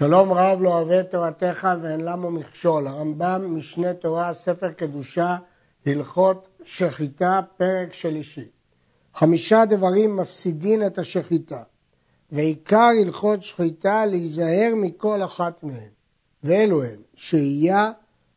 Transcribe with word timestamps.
שלום 0.00 0.32
רב 0.32 0.62
לא 0.62 0.80
אוהב 0.80 1.02
תורתך 1.02 1.68
ואין 1.82 2.00
למה 2.00 2.30
מכשול. 2.30 2.86
הרמב"ם, 2.86 3.56
משנה 3.56 3.94
תורה, 3.94 4.34
ספר 4.34 4.72
קדושה, 4.72 5.36
הלכות 5.86 6.48
שחיטה, 6.64 7.40
פרק 7.56 7.92
שלישי. 7.92 8.48
חמישה 9.14 9.64
דברים 9.64 10.16
מפסידין 10.16 10.86
את 10.86 10.98
השחיטה, 10.98 11.62
ועיקר 12.32 12.88
הלכות 13.04 13.42
שחיטה 13.42 14.06
להיזהר 14.06 14.72
מכל 14.76 15.22
אחת 15.24 15.62
מהן. 15.62 15.90
ואלו 16.44 16.84
הן 16.84 17.00
שהייה, 17.14 17.90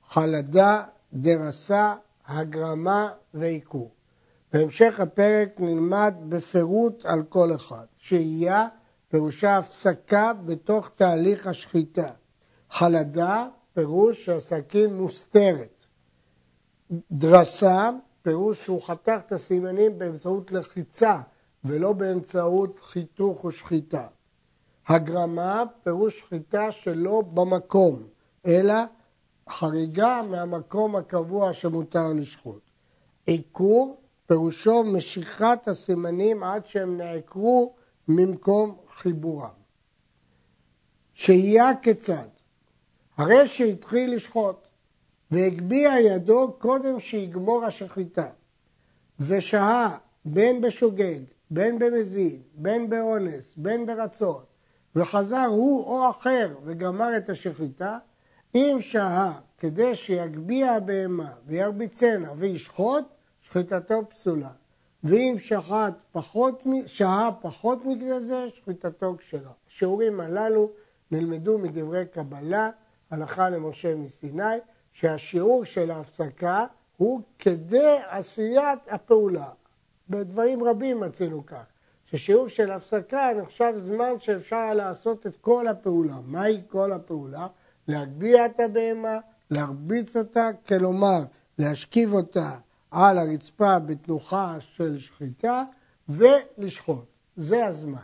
חלדה, 0.09 0.83
דרסה, 1.13 1.93
הגרמה 2.27 3.09
ועיקור. 3.33 3.91
בהמשך 4.53 4.99
הפרק 4.99 5.49
נלמד 5.59 6.13
בפירוט 6.29 7.05
על 7.05 7.23
כל 7.29 7.55
אחד. 7.55 7.85
שהייה 7.97 8.67
פירושה 9.13 9.57
הפסקה 9.57 10.33
בתוך 10.33 10.89
תהליך 10.95 11.47
השחיטה. 11.47 12.11
חלדה, 12.69 13.47
פירוש 13.73 14.25
שהסכין 14.25 14.93
מוסתרת. 14.93 15.81
דרסה, 17.11 17.89
פירוש 18.21 18.63
שהוא 18.63 18.83
חתך 18.83 19.19
את 19.27 19.31
הסימנים 19.31 19.99
באמצעות 19.99 20.51
לחיצה 20.51 21.21
ולא 21.63 21.93
באמצעות 21.93 22.79
חיתוך 22.81 23.45
ושחיטה. 23.45 24.07
הגרמה, 24.87 25.63
פירוש 25.83 26.19
שחיטה 26.19 26.71
שלא 26.71 27.21
במקום, 27.33 28.03
אלא 28.45 28.75
חריגה 29.49 30.21
מהמקום 30.29 30.95
הקבוע 30.95 31.53
שמותר 31.53 32.13
לשחוט. 32.15 32.69
עיקור, 33.25 34.01
פירושו 34.25 34.83
משיכת 34.83 35.67
הסימנים 35.67 36.43
עד 36.43 36.65
שהם 36.65 36.97
נעקרו 36.97 37.75
ממקום 38.07 38.82
חיבורם. 38.97 39.49
שהייה 41.13 41.71
כיצד? 41.81 42.27
הרי 43.17 43.47
שהתחיל 43.47 44.15
לשחוט 44.15 44.67
והגביה 45.31 45.99
ידו 45.99 46.53
קודם 46.59 46.99
שיגמור 46.99 47.65
השחיטה 47.65 48.29
ושהה 49.19 49.97
בין 50.25 50.61
בשוגג, 50.61 51.19
בין 51.51 51.79
במזיד, 51.79 52.41
בין 52.53 52.89
באונס, 52.89 53.53
בין 53.57 53.85
ברצון 53.85 54.43
וחזר 54.95 55.45
הוא 55.49 55.83
או 55.83 56.09
אחר 56.09 56.55
וגמר 56.63 57.17
את 57.17 57.29
השחיטה, 57.29 57.97
אם 58.55 58.77
שהה 58.79 59.39
כדי 59.57 59.95
שיגביה 59.95 60.75
הבהמה 60.75 61.33
וירביצנה 61.45 62.31
וישחוט, 62.37 63.03
שחיטתו 63.41 64.09
פסולה. 64.09 64.51
ואם 65.03 65.35
שחט 65.39 65.93
פחות, 66.11 66.63
שהה 66.85 67.29
פחות 67.41 67.85
מכדי 67.85 68.19
זה, 68.19 68.47
שחיטתו 68.55 69.15
כשרה. 69.17 69.51
השיעורים 69.69 70.19
הללו 70.19 70.69
נלמדו 71.11 71.57
מדברי 71.57 72.05
קבלה, 72.05 72.69
הלכה 73.11 73.49
למשה 73.49 73.95
מסיני, 73.95 74.43
שהשיעור 74.93 75.65
של 75.65 75.91
ההפסקה 75.91 76.65
הוא 76.97 77.21
כדי 77.39 77.97
עשיית 78.09 78.79
הפעולה. 78.87 79.49
בדברים 80.09 80.63
רבים 80.63 80.99
מצינו 80.99 81.45
כך, 81.45 81.63
ששיעור 82.05 82.47
של 82.47 82.71
הפסקה 82.71 83.29
נחשב 83.41 83.73
זמן 83.77 84.19
שאפשר 84.19 84.73
לעשות 84.73 85.27
את 85.27 85.37
כל 85.37 85.67
הפעולה. 85.67 86.15
מהי 86.25 86.61
כל 86.67 86.91
הפעולה? 86.91 87.47
להגביה 87.87 88.45
את 88.45 88.59
הבהמה, 88.59 89.19
להרביץ 89.51 90.15
אותה, 90.15 90.49
כלומר 90.67 91.23
להשכיב 91.57 92.13
אותה 92.13 92.51
על 92.93 93.17
הרצפה 93.17 93.79
בתנוחה 93.79 94.57
של 94.59 94.97
שחיטה 94.97 95.63
ולשחוט. 96.09 97.05
זה 97.37 97.65
הזמן. 97.65 98.01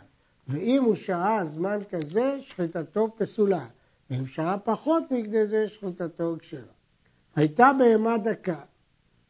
ואם 0.48 0.84
הוא 0.84 0.94
שהה 0.94 1.44
זמן 1.44 1.78
כזה, 1.90 2.36
שחיטתו 2.40 3.08
פסולה. 3.16 3.66
ואם 4.10 4.26
שהה 4.26 4.58
פחות 4.58 5.02
מכדי 5.10 5.46
זה, 5.46 5.68
שחיטתו 5.68 6.36
כשרה. 6.38 6.60
הייתה 7.36 7.70
בהמה 7.78 8.18
דקה, 8.18 8.60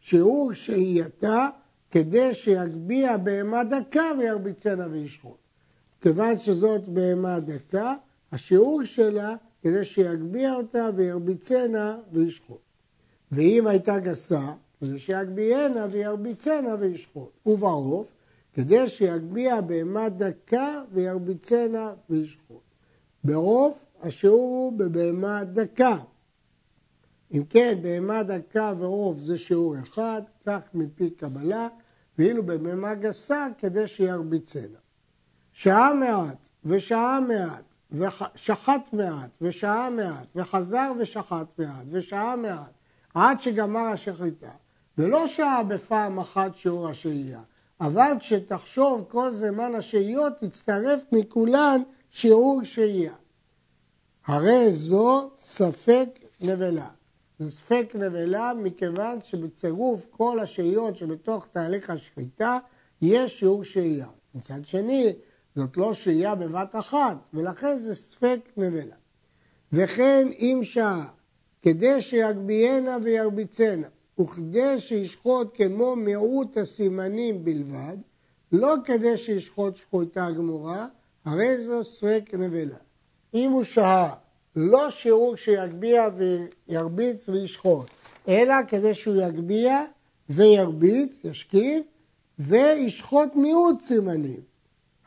שיעור 0.00 0.54
שהייתה 0.54 1.48
כדי 1.90 2.34
שיגביה 2.34 3.18
בהמה 3.18 3.64
דקה 3.64 4.04
וירביצנה 4.18 4.86
וישחוט. 4.90 5.38
כיוון 6.00 6.38
שזאת 6.38 6.88
בהמה 6.88 7.40
דקה, 7.40 7.94
השיעור 8.32 8.84
שלה 8.84 9.34
כדי 9.62 9.84
שיגביה 9.84 10.54
אותה 10.54 10.90
וירביצנה 10.96 11.96
וישחוט. 12.12 12.60
ואם 13.32 13.66
הייתה 13.66 13.98
גסה, 13.98 14.52
כדי 14.80 14.98
שיגביהנה 14.98 15.86
וירביצנה 15.90 16.74
וישחוט. 16.80 17.30
ובעוף, 17.46 18.08
כדי 18.52 18.88
שיגביה 18.88 19.60
בהמה 19.60 20.08
דקה 20.08 20.82
וירביצנה 20.92 21.92
וישחוט. 22.10 22.62
בעוף 23.24 23.86
השיעור 24.02 24.40
הוא 24.40 24.78
בבהמה 24.78 25.44
דקה. 25.44 25.96
אם 27.32 27.44
כן, 27.50 27.78
בהמה 27.82 28.22
דקה 28.22 28.72
ועוף 28.78 29.18
זה 29.18 29.38
שיעור 29.38 29.78
אחד, 29.78 30.22
כך 30.46 30.60
מפי 30.74 31.10
קבלה, 31.10 31.68
ואילו 32.18 32.42
בבהמה 32.42 32.94
גסה 32.94 33.46
כדי 33.58 33.86
שירביצנה. 33.86 34.78
שעה 35.52 35.94
מעט 35.94 36.48
ושעה 36.64 37.20
מעט 37.20 37.64
ושחט 37.92 38.92
מעט 38.92 39.30
ושעה 39.40 39.90
מעט 39.90 40.26
וחזר 40.36 40.92
ושחט 40.98 41.58
מעט 41.58 41.86
ושעה 41.90 42.36
מעט 42.36 42.72
עד 43.14 43.40
שגמר 43.40 43.80
השחיטה 43.80 44.50
ולא 45.00 45.26
שעה 45.26 45.62
בפעם 45.62 46.18
אחת 46.18 46.54
שיעור 46.54 46.88
השהייה, 46.88 47.40
אבל 47.80 48.12
כשתחשוב 48.20 49.04
כל 49.08 49.34
זמן 49.34 49.74
השהיות, 49.74 50.32
תצטרף 50.40 51.00
מכולן 51.12 51.82
שיעור 52.10 52.60
שהייה. 52.64 53.12
הרי 54.26 54.72
זו 54.72 55.30
ספק 55.38 56.08
נבלה. 56.40 56.88
זה 57.38 57.50
ספק 57.50 57.92
נבלה 57.94 58.52
מכיוון 58.62 59.18
שבצירוף 59.22 60.06
כל 60.10 60.40
השהיות 60.40 60.96
שבתוך 60.96 61.46
תהליך 61.52 61.90
השחיטה 61.90 62.58
יש 63.02 63.38
שיעור 63.38 63.64
שהייה. 63.64 64.08
מצד 64.34 64.64
שני, 64.64 65.12
זאת 65.56 65.76
לא 65.76 65.94
שהייה 65.94 66.34
בבת 66.34 66.76
אחת, 66.76 67.16
ולכן 67.34 67.78
זה 67.78 67.94
ספק 67.94 68.40
נבלה. 68.56 68.96
וכן 69.72 70.28
אם 70.38 70.60
שעה, 70.62 71.08
כדי 71.62 72.00
שיגביינה 72.00 72.96
וירביצנה, 73.02 73.86
וכדי 74.20 74.80
שישחוט 74.80 75.48
כמו 75.54 75.96
מיעוט 75.96 76.56
הסימנים 76.56 77.44
בלבד, 77.44 77.96
לא 78.52 78.74
כדי 78.84 79.16
שישחוט 79.16 79.76
שחוטה 79.76 80.30
גמורה, 80.30 80.86
הרי 81.24 81.60
זו 81.60 81.84
ספק 81.84 82.22
נבלה. 82.32 82.76
אם 83.34 83.50
הוא 83.50 83.62
שהה 83.62 84.14
לא 84.56 84.90
שיעור 84.90 85.36
שיגביה 85.36 86.08
וירביץ 86.16 87.28
וישחוט, 87.28 87.86
אלא 88.28 88.54
כדי 88.68 88.94
שהוא 88.94 89.16
יגביה 89.16 89.84
וירביץ, 90.30 91.20
ישכיב, 91.24 91.82
וישחוט 92.38 93.34
מיעוט 93.34 93.80
סימנים. 93.80 94.40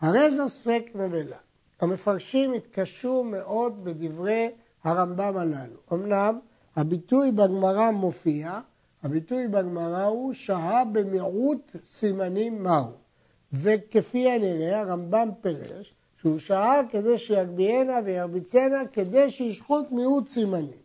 הרי 0.02 0.32
זו 0.32 0.50
ספק 0.50 0.84
נבלה. 0.96 1.38
המפרשים 1.82 2.54
התקשו 2.54 3.24
מאוד 3.24 3.84
בדברי 3.84 4.50
הרמב"ם 4.84 5.38
הללו. 5.38 5.78
אמנם 5.94 6.40
הביטוי 6.76 7.32
בגמרא 7.32 7.92
מופיע, 7.92 8.60
הביטוי 9.04 9.48
בגמרא 9.48 10.06
הוא 10.06 10.34
שהה 10.34 10.86
במיעוט 10.86 11.76
סימנים 11.88 12.64
מהו. 12.64 12.92
וכפי 13.54 14.30
הנראה 14.30 14.80
הרמב"ם 14.80 15.30
פירש 15.42 15.94
שהוא 16.16 16.40
שהה 16.40 16.82
כדי 16.90 17.18
שיגביהנה 17.18 18.00
וירביצנה 18.06 18.86
כדי 18.94 19.32
שישחוט 19.32 19.92
מיעוט 19.92 20.28
סימנים. 20.28 20.84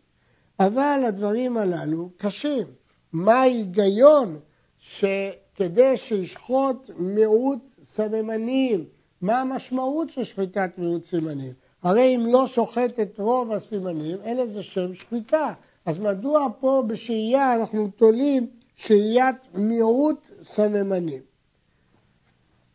אבל 0.59 1.03
הדברים 1.07 1.57
הללו 1.57 2.09
קשים. 2.17 2.67
מה 3.13 3.33
ההיגיון 3.33 4.39
שכדי 4.79 5.97
שישחוט 5.97 6.89
מיעוט 6.97 7.59
סממנים, 7.83 8.85
מה 9.21 9.41
המשמעות 9.41 10.09
של 10.09 10.23
שחיטת 10.23 10.71
מיעוט 10.77 11.03
סימנים? 11.03 11.53
הרי 11.83 12.15
אם 12.15 12.25
לא 12.31 12.47
שוחט 12.47 12.99
את 13.01 13.19
רוב 13.19 13.51
הסימנים, 13.51 14.17
אין 14.23 14.37
לזה 14.37 14.63
שם 14.63 14.93
שחיטה. 14.93 15.53
אז 15.89 15.99
מדוע 15.99 16.47
פה 16.59 16.83
בשהייה 16.87 17.55
אנחנו 17.55 17.87
תולים 17.95 18.47
שהיית 18.75 19.35
מיעוט 19.53 20.27
סממנים? 20.43 21.21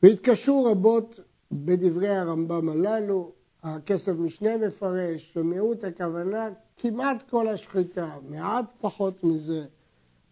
והתקשו 0.03 0.65
רבות 0.65 1.21
בדברי 1.53 2.09
הרמב"ם 2.09 2.69
הללו, 2.69 3.33
הכסף 3.63 4.13
משנה 4.13 4.57
מפרש 4.57 5.33
שמיעוט 5.33 5.85
הכוונה 5.85 6.49
כמעט 6.77 7.23
כל 7.31 7.49
השחיטה, 7.49 8.17
מעט 8.29 8.65
פחות 8.81 9.25
מזה, 9.25 9.65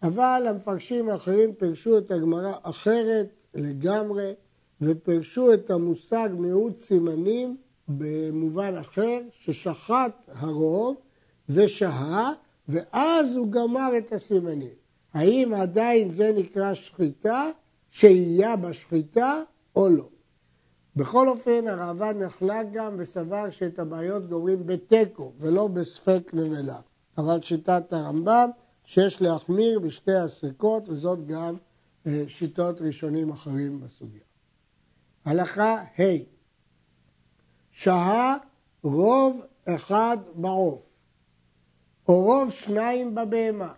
אבל 0.03 0.45
המפרשים 0.49 1.09
האחרים 1.09 1.53
פירשו 1.53 1.97
את 1.97 2.11
הגמרא 2.11 2.53
אחרת 2.63 3.27
לגמרי 3.53 4.33
ופרשו 4.81 5.53
את 5.53 5.71
המושג 5.71 6.29
מיעוט 6.37 6.77
סימנים 6.77 7.57
במובן 7.87 8.75
אחר, 8.75 9.19
ששחט 9.31 10.11
הרוב 10.27 10.95
ושהה 11.49 12.33
ואז 12.67 13.35
הוא 13.35 13.51
גמר 13.51 13.97
את 13.97 14.11
הסימנים. 14.11 14.73
האם 15.13 15.53
עדיין 15.53 16.13
זה 16.13 16.31
נקרא 16.35 16.73
שחיטה, 16.73 17.49
שהייה 17.89 18.55
בשחיטה 18.55 19.41
או 19.75 19.89
לא? 19.89 20.09
בכל 20.95 21.29
אופן, 21.29 21.67
הראב"ד 21.67 22.15
נחלק 22.17 22.67
גם 22.73 22.95
וסבר 22.97 23.49
שאת 23.49 23.79
הבעיות 23.79 24.29
גומרים 24.29 24.65
בתיקו 24.65 25.33
ולא 25.37 25.67
בספק 25.67 26.31
נבלה. 26.33 26.79
אבל 27.17 27.41
שיטת 27.41 27.93
הרמב"ם 27.93 28.49
שיש 28.85 29.21
להחמיר 29.21 29.79
בשתי 29.79 30.13
הספקות, 30.13 30.89
וזאת 30.89 31.27
גם 31.27 31.55
אה, 32.07 32.23
שיטות 32.27 32.81
ראשונים 32.81 33.29
אחרים 33.29 33.79
בסוגיה. 33.79 34.23
הלכה 35.25 35.83
ה' 35.99 36.03
שהה 37.71 38.37
רוב 38.83 39.41
אחד 39.65 40.17
בעוף, 40.35 40.92
או 42.07 42.21
רוב 42.21 42.51
שניים 42.51 43.15
בבהמה. 43.15 43.71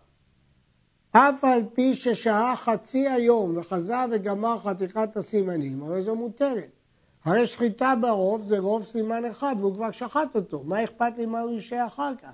אף 1.12 1.44
על 1.44 1.62
פי 1.74 1.95
ששהה 1.95 2.56
חצי 2.56 3.07
היום 3.07 3.57
וחזר 3.57 4.06
וגמר 4.12 4.60
חתיכת 4.60 5.18
הסימנים, 5.18 5.83
הרי 5.83 6.04
זו 6.04 6.16
מותרת. 6.16 6.69
הרי 7.25 7.48
שחיטה 7.48 7.94
ברוב 8.01 8.45
זה 8.45 8.60
רוב 8.60 8.83
סימן 8.83 9.25
אחד 9.25 9.56
והוא 9.60 9.75
כבר 9.75 9.92
שחט 9.92 10.36
אותו, 10.36 10.63
מה 10.63 10.83
אכפת 10.83 11.18
לי 11.18 11.25
מה 11.25 11.42
הוא 11.42 11.51
ישעה 11.51 11.86
אחר 11.86 12.12
כך? 12.22 12.30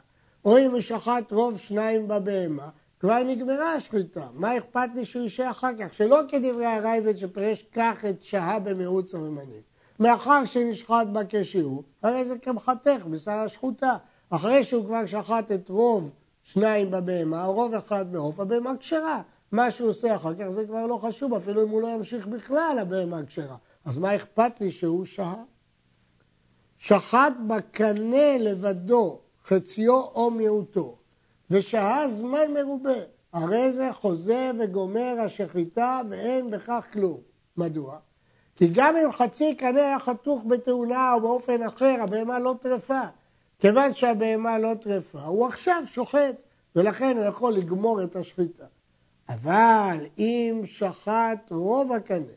או 0.46 0.58
אם 0.58 0.72
הוא 0.72 0.82
שחט 0.82 1.32
רוב 1.32 1.58
שניים 1.58 2.08
בבהמה, 2.08 2.70
כבר 3.00 3.24
נגמרה 3.24 3.74
השחיטה, 3.74 4.28
מה 4.34 4.58
אכפת 4.58 4.90
לי 4.96 5.06
שהוא 5.06 5.26
ישעה 5.26 5.52
אחר 5.52 5.72
כך? 5.80 5.94
שלא 5.94 6.20
כדברי 6.28 6.66
הרייבד 6.66 7.18
שפרש 7.18 7.64
קח 7.72 8.06
את 8.10 8.22
שהה 8.22 8.60
במיעוט 8.60 9.08
סממנים. 9.08 9.62
מאחר 10.00 10.46
שנשחט 10.46 11.08
בה 11.12 11.22
כשיעור, 11.30 11.84
הרי 12.04 12.26
זה 12.26 12.38
כמחתך 12.38 13.06
בשר 13.10 13.32
השחוטה. 13.32 13.98
אחרי 14.32 14.64
שהוא 14.64 14.86
כבר 14.86 15.06
שחט 15.06 15.52
את 15.52 15.70
רוב 15.70 16.12
שניים 16.44 16.92
בבהמה, 16.92 17.46
או 17.46 17.54
רוב 17.54 17.74
אחד 17.74 18.14
מעוף, 18.14 18.40
הבהמה 18.40 18.78
כשרה. 18.80 19.22
מה 19.52 19.72
שהוא 19.72 19.90
עושה 19.90 20.16
אחר 20.16 20.34
כך 20.36 20.50
זה 20.50 20.66
כבר 20.66 20.86
לא 20.86 21.00
חשוב, 21.04 21.34
אפילו 21.34 21.64
אם 21.64 21.70
הוא 21.70 21.82
לא 21.82 21.88
ימשיך 21.88 22.28
בכלל, 22.28 22.78
הבהמה 22.82 23.24
כשרה. 23.24 23.56
אז 23.86 23.98
מה 23.98 24.16
אכפת 24.16 24.52
לי 24.62 24.72
שהוא 24.72 25.06
שהה? 25.06 25.44
שחט 26.78 27.34
בקנה 27.48 28.38
לבדו, 28.40 29.20
חציו 29.46 30.02
או 30.02 30.32
מיעוטו, 30.32 30.98
ושהה 31.52 32.10
זמן 32.10 32.54
מרובה. 32.54 33.00
הרי 33.34 33.72
זה 33.72 33.90
חוזה 33.94 34.52
וגומר 34.60 35.16
השחיטה 35.20 36.02
ואין 36.10 36.52
בכך 36.52 36.88
כלום. 36.94 37.20
מדוע? 37.58 37.98
כי 38.56 38.68
גם 38.74 38.98
אם 38.98 39.12
חצי 39.12 39.56
קנה 39.56 39.82
היה 39.82 40.00
חתוך 40.00 40.44
בתאונה 40.48 41.14
או 41.14 41.22
באופן 41.22 41.64
אחר, 41.64 41.96
הבהמה 42.02 42.40
לא 42.40 42.56
טרפה. 42.62 43.02
כיוון 43.62 43.94
שהבהמה 43.94 44.58
לא 44.58 44.74
טרפה, 44.82 45.22
הוא 45.22 45.48
עכשיו 45.48 45.84
שוחט, 45.86 46.36
ולכן 46.76 47.18
הוא 47.18 47.26
יכול 47.26 47.54
לגמור 47.54 48.04
את 48.04 48.16
השחיטה. 48.16 48.66
אבל 49.30 50.06
אם 50.18 50.62
שחט 50.66 51.52
רוב 51.52 51.92
הקנה, 51.92 52.34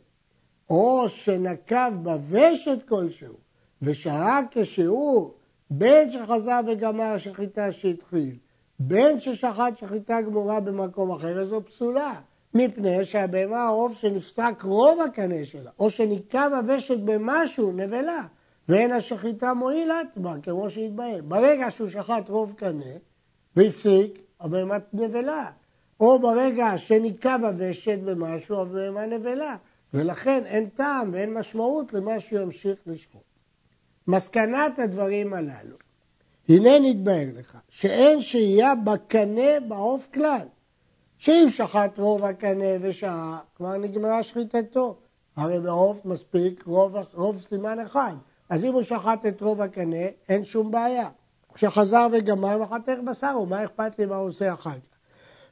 או 0.70 1.08
שנקב 1.08 1.94
בוושת 2.02 2.82
כלשהו, 2.88 3.34
ושהה 3.82 4.40
כשהוא, 4.50 5.30
בין 5.70 6.10
שחזר 6.10 6.60
וגמר 6.66 7.04
השחיטה 7.04 7.72
שהתחיל, 7.72 8.36
בין 8.78 9.20
ששחט 9.20 9.76
שחיטה 9.76 10.20
גמורה 10.20 10.60
במקום 10.60 11.10
אחר, 11.10 11.40
אז 11.40 11.48
זו 11.48 11.64
פסולה. 11.64 12.14
מפני 12.54 13.04
שהבהמה 13.04 13.62
העוף 13.62 13.92
שנפסק 13.94 14.62
רוב 14.62 15.00
הקנה 15.00 15.44
שלה, 15.44 15.70
או 15.78 15.90
שניקב 15.90 16.50
הוושת 16.52 16.98
במשהו, 16.98 17.72
נבלה, 17.72 18.26
ואין 18.68 18.92
השחיטה 18.92 19.54
מועילת 19.54 20.06
בה, 20.16 20.34
כמו 20.42 20.70
שהתבהר. 20.70 21.20
ברגע 21.24 21.70
שהוא 21.70 21.90
שחט 21.90 22.28
רוב 22.28 22.54
קנה 22.56 22.92
והפסיק, 23.56 24.18
הבהמה 24.40 24.76
נבלה. 24.92 25.50
או 26.00 26.18
ברגע 26.18 26.78
שניקב 26.78 27.44
הוושת 27.44 27.98
במשהו, 28.04 28.60
הבהמה 28.60 29.06
נבלה. 29.06 29.56
ולכן 29.94 30.42
אין 30.46 30.68
טעם 30.68 31.10
ואין 31.12 31.34
משמעות 31.34 31.92
למה 31.92 32.20
שהוא 32.20 32.40
ימשיך 32.40 32.78
לשחוט. 32.86 33.22
מסקנת 34.06 34.78
הדברים 34.78 35.34
הללו, 35.34 35.76
הנה 36.48 36.70
נתבהר 36.80 37.26
לך, 37.34 37.58
שאין 37.68 38.22
שהייה 38.22 38.74
בקנה 38.74 39.60
בעוף 39.68 40.08
כלל. 40.14 40.46
שאם 41.18 41.46
שחט 41.50 41.98
רוב 41.98 42.24
הקנה 42.24 42.64
ושעה, 42.80 43.38
כבר 43.56 43.76
נגמרה 43.76 44.22
שחיטתו. 44.22 44.96
הרי 45.36 45.60
בעוף 45.60 46.04
מספיק 46.04 46.64
רוב, 46.66 46.96
רוב 47.14 47.40
סימן 47.40 47.80
אחד. 47.80 48.14
אז 48.48 48.64
אם 48.64 48.72
הוא 48.72 48.82
שחט 48.82 49.26
את 49.26 49.40
רוב 49.40 49.60
הקנה, 49.60 50.06
אין 50.28 50.44
שום 50.44 50.70
בעיה. 50.70 51.08
כשחזר 51.54 52.06
וגמר, 52.12 52.58
מחתך 52.58 52.98
בשר, 53.04 53.38
ומה 53.42 53.64
אכפת 53.64 53.98
לי 53.98 54.06
מה 54.06 54.16
הוא 54.16 54.28
עושה 54.28 54.52
אחר 54.52 54.70
כך? 54.70 54.78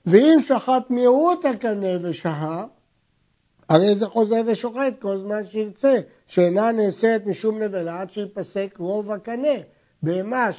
ואם 0.07 0.39
שחט 0.41 0.91
מיעוט 0.91 1.45
הקנה 1.45 2.09
ושהה, 2.09 2.65
הרי 3.69 3.95
זה 3.95 4.07
חוזר 4.07 4.43
ושוחט 4.47 4.93
כל 5.01 5.19
זמן 5.19 5.47
שירצה, 5.47 5.95
שאינה 6.27 6.73
נעשית 6.73 7.27
משום 7.27 7.63
נבלה 7.63 8.01
עד 8.01 8.11
שיפסק 8.11 8.75
רוב 8.79 9.11
הקנה. 9.11 9.59
בהמה, 10.03 10.51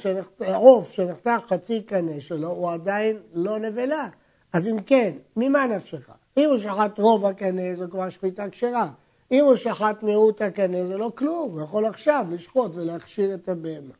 עוף 0.54 0.92
שנחתך 0.92 1.40
חצי 1.48 1.82
קנה 1.82 2.20
שלו, 2.20 2.48
הוא 2.48 2.70
עדיין 2.70 3.16
לא 3.32 3.58
נבלה. 3.58 4.08
אז 4.52 4.68
אם 4.68 4.80
כן, 4.86 5.12
ממה 5.36 5.66
נפשך? 5.66 6.10
אם 6.36 6.48
הוא 6.50 6.58
שחט 6.58 6.98
רוב 6.98 7.26
הקנה, 7.26 7.74
זו 7.74 7.84
כבר 7.90 8.10
שחיטה 8.10 8.50
כשרה. 8.50 8.90
אם 9.30 9.44
הוא 9.44 9.56
שחט 9.56 10.02
מיעוט 10.02 10.42
הקנה, 10.42 10.86
זה 10.86 10.96
לא 10.96 11.12
כלום, 11.14 11.50
הוא 11.52 11.62
יכול 11.62 11.86
עכשיו 11.86 12.26
לשחוט 12.30 12.76
ולהכשיר 12.76 13.34
את 13.34 13.48
הבהמה. 13.48 13.94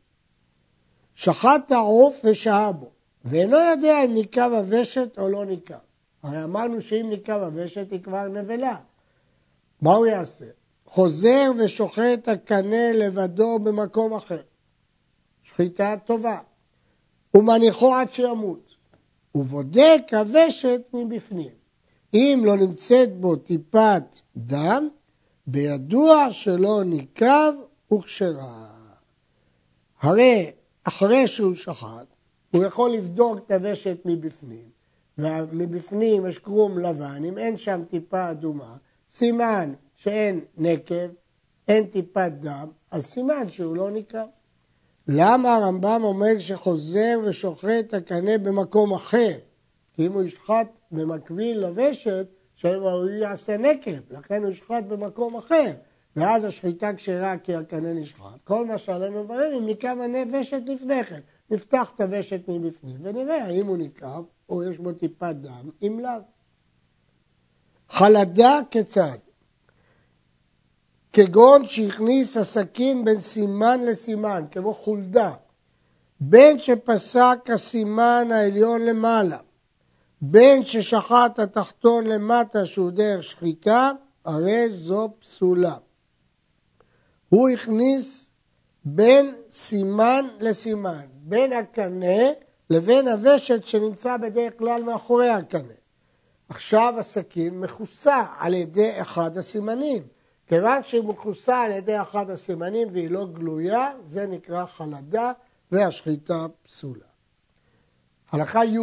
שחט 1.15 1.71
העוף 1.71 2.21
ושהה 2.23 2.71
בו, 2.71 2.89
ואינו 3.25 3.57
יודע 3.57 4.03
אם 4.05 4.13
ניקב 4.13 4.51
הוושת 4.53 5.09
או 5.17 5.29
לא 5.29 5.45
ניקב. 5.45 5.73
הרי 6.23 6.43
אמרנו 6.43 6.81
שאם 6.81 7.09
ניקב 7.09 7.43
הוושת 7.43 7.91
היא 7.91 8.03
כבר 8.03 8.27
נבלה. 8.27 8.75
מה 9.81 9.95
הוא 9.95 10.05
יעשה? 10.05 10.45
חוזר 10.85 11.51
ושוחט 11.59 12.27
הקנה 12.27 12.91
לבדו 12.91 13.59
במקום 13.59 14.13
אחר. 14.13 14.41
שחיטה 15.43 15.95
טובה. 16.05 16.37
ומניחו 17.33 17.95
עד 17.95 18.11
שימות. 18.11 18.75
ובודק 19.35 20.01
הוושת 20.11 20.81
מבפנים. 20.93 21.51
אם 22.13 22.41
לא 22.45 22.57
נמצאת 22.57 23.17
בו 23.17 23.35
טיפת 23.35 24.03
דם, 24.37 24.89
בידוע 25.47 26.27
שלא 26.31 26.83
ניקב 26.83 27.53
וכשרה. 27.93 28.67
הרי 30.01 30.51
אחרי 30.83 31.27
שהוא 31.27 31.55
שחט, 31.55 32.05
הוא 32.51 32.63
יכול 32.63 32.91
לבדוק 32.91 33.37
את 33.37 33.51
הוושת 33.51 33.97
מבפנים, 34.05 34.69
ומבפנים 35.17 36.25
יש 36.25 36.37
קרום 36.37 36.79
לבן, 36.79 37.23
אם 37.25 37.37
אין 37.37 37.57
שם 37.57 37.81
טיפה 37.89 38.31
אדומה, 38.31 38.77
סימן 39.09 39.73
שאין 39.95 40.39
נקב, 40.57 41.09
אין 41.67 41.85
טיפת 41.85 42.31
דם, 42.39 42.67
אז 42.91 43.05
סימן 43.05 43.49
שהוא 43.49 43.75
לא 43.75 43.91
ניקב. 43.91 44.25
למה 45.07 45.55
הרמב"ם 45.55 46.01
אומר 46.03 46.39
שחוזר 46.39 47.19
ושוחט 47.25 47.93
הקנה 47.93 48.37
במקום 48.37 48.93
אחר? 48.93 49.37
כי 49.93 50.07
אם 50.07 50.13
הוא 50.13 50.23
ישחט 50.23 50.67
במקביל 50.91 51.59
לוושת, 51.59 52.27
שהוא 52.71 53.09
יעשה 53.09 53.57
נקב, 53.57 54.13
לכן 54.13 54.43
הוא 54.43 54.51
ישחט 54.51 54.83
במקום 54.87 55.37
אחר. 55.37 55.71
ואז 56.15 56.43
השחיטה 56.43 56.93
כשרה 56.93 57.37
כי 57.37 57.55
הקנה 57.55 57.93
נשחט. 57.93 58.39
כל 58.43 58.65
מה 58.65 58.77
שעלינו 58.77 59.23
לברר 59.23 59.57
אם 59.57 59.65
ניקב 59.65 59.99
הנפשת 60.01 60.61
לפני 60.65 61.03
כן. 61.03 61.19
נפתח 61.49 61.91
את 61.95 62.01
הוושת 62.01 62.41
מבפנים 62.47 62.97
ונראה 63.01 63.45
האם 63.45 63.67
הוא 63.67 63.77
ניקב 63.77 64.23
או 64.49 64.63
יש 64.63 64.77
בו 64.77 64.91
טיפת 64.91 65.35
דם, 65.35 65.69
אם 65.81 65.99
לאו. 65.99 66.21
חלדה 67.89 68.59
כיצד? 68.71 69.17
כגון 71.13 71.65
שהכניס 71.65 72.37
הסכין 72.37 73.05
בין 73.05 73.19
סימן 73.19 73.81
לסימן, 73.81 74.45
כמו 74.51 74.73
חולדה, 74.73 75.33
בין 76.19 76.59
שפסק 76.59 77.39
הסימן 77.53 78.27
העליון 78.31 78.81
למעלה, 78.81 79.37
בין 80.21 80.63
ששחט 80.63 81.39
התחתון 81.39 82.07
למטה 82.07 82.65
שהוא 82.65 82.91
דרך 82.91 83.23
שחיטה, 83.23 83.91
הרי 84.25 84.69
זו 84.69 85.09
פסולה. 85.19 85.75
הוא 87.29 87.49
הכניס 87.49 88.29
בין 88.85 89.35
סימן 89.51 90.27
לסימן, 90.39 91.05
בין 91.11 91.53
הקנה 91.53 92.31
לבין 92.69 93.07
הוושת 93.07 93.65
שנמצא 93.65 94.17
בדרך 94.17 94.53
כלל 94.57 94.83
מאחורי 94.83 95.29
הקנה. 95.29 95.73
עכשיו 96.49 96.93
הסכין 96.99 97.59
מכוסה 97.59 98.25
על 98.39 98.53
ידי 98.53 99.01
אחד 99.01 99.37
הסימנים. 99.37 100.03
כיוון 100.47 100.83
שהיא 100.83 101.03
מכוסה 101.03 101.61
על 101.61 101.71
ידי 101.71 102.01
אחד 102.01 102.29
הסימנים 102.29 102.87
והיא 102.91 103.09
לא 103.09 103.25
גלויה, 103.33 103.91
זה 104.07 104.27
נקרא 104.27 104.65
חלדה 104.65 105.31
והשחיטה 105.71 106.45
פסולה. 106.63 107.05
הלכה 108.31 108.65
י' 108.65 108.79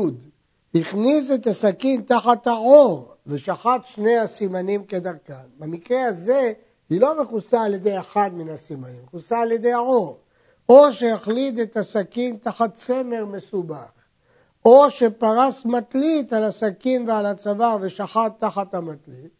הכניס 0.75 1.31
את 1.31 1.47
הסכין 1.47 2.03
תחת 2.03 2.47
העור 2.47 3.15
ושחט 3.27 3.81
שני 3.85 4.19
הסימנים 4.19 4.85
כדרכן. 4.85 5.35
במקרה 5.59 6.05
הזה 6.05 6.53
היא 6.91 7.01
לא 7.01 7.23
מכוסה 7.23 7.63
על 7.63 7.75
ידי 7.75 7.99
אחד 7.99 8.31
מן 8.35 8.49
הסימנים, 8.49 9.03
מכוסה 9.05 9.41
על 9.41 9.53
ידי 9.53 9.73
העור. 9.73 10.19
או 10.69 10.93
שהחליד 10.93 11.59
את 11.59 11.77
הסכין 11.77 12.37
תחת 12.37 12.75
צמר 12.75 13.25
מסובך, 13.25 13.91
או 14.65 14.91
שפרס 14.91 15.65
מטלית 15.65 16.33
על 16.33 16.45
הסכין 16.45 17.09
ועל 17.09 17.27
הצוואר 17.27 17.77
ושחט 17.81 18.33
תחת 18.39 18.75
המטלית, 18.75 19.33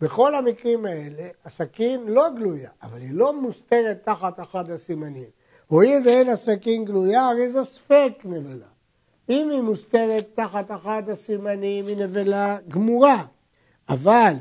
בכל 0.00 0.34
המקרים 0.34 0.86
האלה 0.86 1.28
הסכין 1.44 2.04
לא 2.06 2.28
גלויה, 2.36 2.70
אבל 2.82 2.98
היא 2.98 3.10
לא 3.12 3.40
מוסתרת 3.40 4.00
תחת 4.04 4.40
אחד 4.40 4.70
הסימנים. 4.70 5.30
הואיל 5.66 6.02
ואין 6.04 6.28
הסכין 6.28 6.84
גלויה, 6.84 7.28
הרי 7.28 7.50
זו 7.50 7.64
ספק 7.64 8.12
נבלה. 8.24 8.69
אם 9.30 9.50
היא 9.50 9.60
מוסתרת 9.60 10.28
תחת 10.34 10.70
אחד 10.70 11.02
הסימנים, 11.08 11.86
היא 11.86 11.96
נבלה 11.96 12.58
גמורה. 12.68 13.24
אבל 13.88 14.32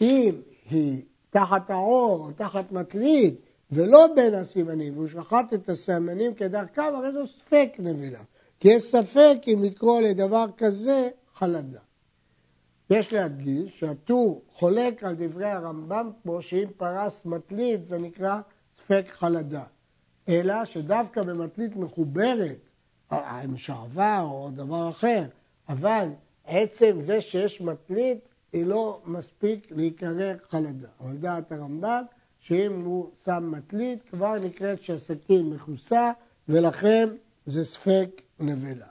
אם 0.00 0.34
היא 0.70 1.02
תחת 1.30 1.70
האור 1.70 2.26
או 2.26 2.30
תחת 2.32 2.72
מטלית, 2.72 3.40
ולא 3.70 4.06
בין 4.16 4.34
הסימנים, 4.34 4.92
והוא 4.94 5.08
שחט 5.08 5.54
את 5.54 5.68
הסימנים 5.68 6.34
כדרכם, 6.34 6.92
הרי 6.94 7.12
זו 7.12 7.26
ספק 7.26 7.68
נבלה. 7.78 8.22
כי 8.60 8.68
יש 8.68 8.82
ספק 8.82 9.38
אם 9.46 9.62
לקרוא 9.64 10.00
לדבר 10.00 10.46
כזה 10.56 11.08
חלדה. 11.34 11.80
יש 12.90 13.12
להדגיש 13.12 13.78
שהטור 13.78 14.42
חולק 14.52 15.04
על 15.04 15.14
דברי 15.18 15.50
הרמב"ם 15.50 16.10
פה 16.24 16.38
שאם 16.40 16.68
פרס 16.76 17.24
מטלית 17.24 17.86
זה 17.86 17.98
נקרא 17.98 18.40
ספק 18.76 19.04
חלדה. 19.10 19.64
אלא 20.28 20.64
שדווקא 20.64 21.22
במטלית 21.22 21.76
מחוברת, 21.76 22.70
עם 23.10 23.56
שעבר 23.56 24.26
או 24.30 24.50
דבר 24.54 24.88
אחר, 24.88 25.24
אבל 25.68 26.08
עצם 26.44 26.98
זה 27.00 27.20
שיש 27.20 27.60
מטלית 27.60 28.28
היא 28.52 28.66
לא 28.66 29.00
מספיק 29.06 29.66
להיקרא 29.70 30.32
חלדה. 30.50 30.88
אבל 31.00 31.16
דעת 31.16 31.52
הרמב"ם 31.52 32.02
שאם 32.40 32.84
הוא 32.84 33.10
שם 33.24 33.50
מטלית 33.50 34.02
כבר 34.10 34.34
נקראת 34.34 34.82
שהסכין 34.82 35.50
מכוסה 35.50 36.12
ולכן 36.48 37.08
זה 37.46 37.64
ספק 37.64 38.22
נבלה. 38.40 38.86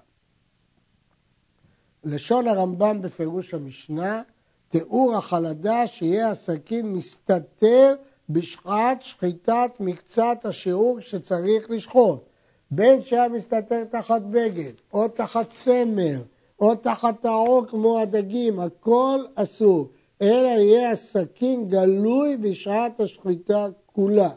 לשון 2.04 2.48
הרמב"ם 2.48 3.02
בפירוש 3.02 3.54
המשנה, 3.54 4.22
תיאור 4.70 5.16
החלדה 5.16 5.88
שיהיה 5.88 6.32
הסכין 6.32 6.94
מסתתר 6.94 7.96
בשחת 8.30 9.02
שחיטת 9.02 9.72
מקצת 9.80 10.38
השיעור 10.44 11.00
שצריך 11.00 11.70
לשחוט. 11.70 12.33
בין 12.76 13.02
שהיה 13.02 13.30
מסתתר 13.30 13.84
תחת 13.84 14.22
בגד, 14.22 14.72
או 14.94 15.08
תחת 15.08 15.50
צמר, 15.50 16.22
או 16.60 16.76
תחת 16.76 17.26
העור 17.26 17.66
כמו 17.70 18.00
הדגים, 18.00 18.60
הכל 18.60 19.20
אסור, 19.36 19.90
אלא 20.22 20.48
יהיה 20.48 20.92
הסכין 20.92 21.70
גלוי 21.70 22.38
בשעת 22.38 23.00
השחיטה 23.00 23.68
כולה. 23.86 24.30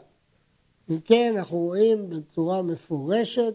אם 0.89 0.99
כן, 1.05 1.33
אנחנו 1.37 1.57
רואים 1.57 2.09
בצורה 2.09 2.61
מפורשת 2.61 3.53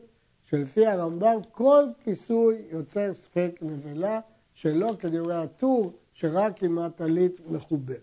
שלפי 0.50 0.86
הרמב"ם 0.86 1.36
כל 1.52 1.84
כיסוי 2.04 2.62
יוצר 2.70 3.14
ספק 3.14 3.58
נבלה, 3.62 4.20
שלא 4.54 4.90
כדברי 4.98 5.34
הטור, 5.34 5.92
שרק 6.12 6.62
עם 6.62 6.78
הטלית 6.78 7.40
מחוברת. 7.50 8.00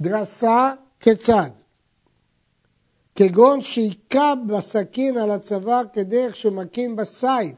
דרסה 0.00 0.72
כיצד? 1.00 1.50
כגון 3.14 3.60
שהיכה 3.60 4.34
בסכין 4.46 5.16
על 5.16 5.30
הצוואר 5.30 5.82
כדרך 5.92 6.36
שמכים 6.36 6.96
בסייף, 6.96 7.56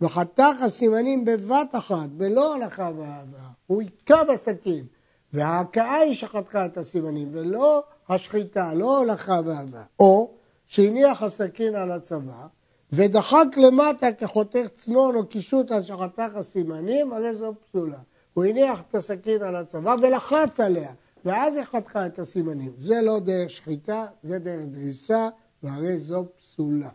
וחתך 0.00 0.56
הסימנים 0.60 1.24
בבת 1.24 1.74
אחת, 1.74 2.08
בלא 2.08 2.54
הלכה 2.54 2.90
ואהבה, 2.96 3.48
הוא 3.66 3.82
היכה 3.82 4.24
בסכין, 4.24 4.84
וההכאה 5.32 5.94
היא 5.94 6.14
שחתכה 6.14 6.66
את 6.66 6.76
הסימנים, 6.76 7.28
ולא 7.32 7.82
השחיטה, 8.08 8.74
לא 8.74 8.98
הולכה 8.98 9.40
ואהבה. 9.44 9.82
או 10.00 10.30
שהניח 10.66 11.22
הסכין 11.22 11.74
על 11.74 11.92
הצוואר, 11.92 12.46
ודחק 12.92 13.46
למטה 13.56 14.12
כחותך 14.12 14.66
צנון 14.74 15.16
או 15.16 15.26
קישוט 15.26 15.70
על 15.70 15.82
שחתך 15.82 16.34
הסימנים, 16.34 17.12
הרי 17.12 17.34
זו 17.34 17.52
פסולה. 17.64 17.98
הוא 18.34 18.44
הניח 18.44 18.80
את 18.88 18.94
הסכין 18.94 19.42
על 19.42 19.56
הצוואר 19.56 19.94
ולחץ 20.02 20.60
עליה, 20.60 20.92
ואז 21.24 21.56
היא 21.56 21.64
חתכה 21.64 22.06
את 22.06 22.18
הסימנים. 22.18 22.72
זה 22.76 23.00
לא 23.00 23.20
דרך 23.20 23.50
שחיטה, 23.50 24.06
זה 24.22 24.38
דרך 24.38 24.62
דריסה, 24.70 25.28
והרי 25.62 25.98
זו 25.98 26.26
פסולה. 26.36 26.90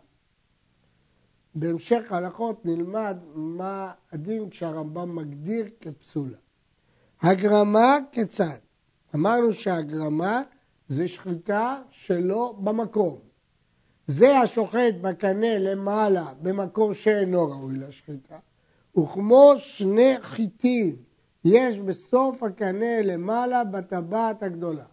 בהמשך 1.55 2.11
ההלכות 2.11 2.65
נלמד 2.65 3.17
מה 3.33 3.91
הדין 4.11 4.49
כשהרמב"ם 4.49 5.15
מגדיר 5.15 5.69
כפסולה. 5.81 6.37
הגרמה 7.21 7.97
כיצד? 8.11 8.57
אמרנו 9.15 9.53
שהגרמה 9.53 10.41
זה 10.87 11.07
שחיטה 11.07 11.81
שלא 11.89 12.55
במקום. 12.63 13.19
זה 14.07 14.39
השוחט 14.39 14.93
בקנה 15.01 15.57
למעלה 15.57 16.33
במקום 16.41 16.93
שאינו 16.93 17.51
ראוי 17.51 17.77
לשחיטה, 17.77 18.37
וכמו 18.97 19.53
שני 19.57 20.15
חיטים 20.21 20.95
יש 21.45 21.79
בסוף 21.79 22.43
הקנה 22.43 23.01
למעלה 23.01 23.63
בטבעת 23.63 24.43
הגדולה. 24.43 24.85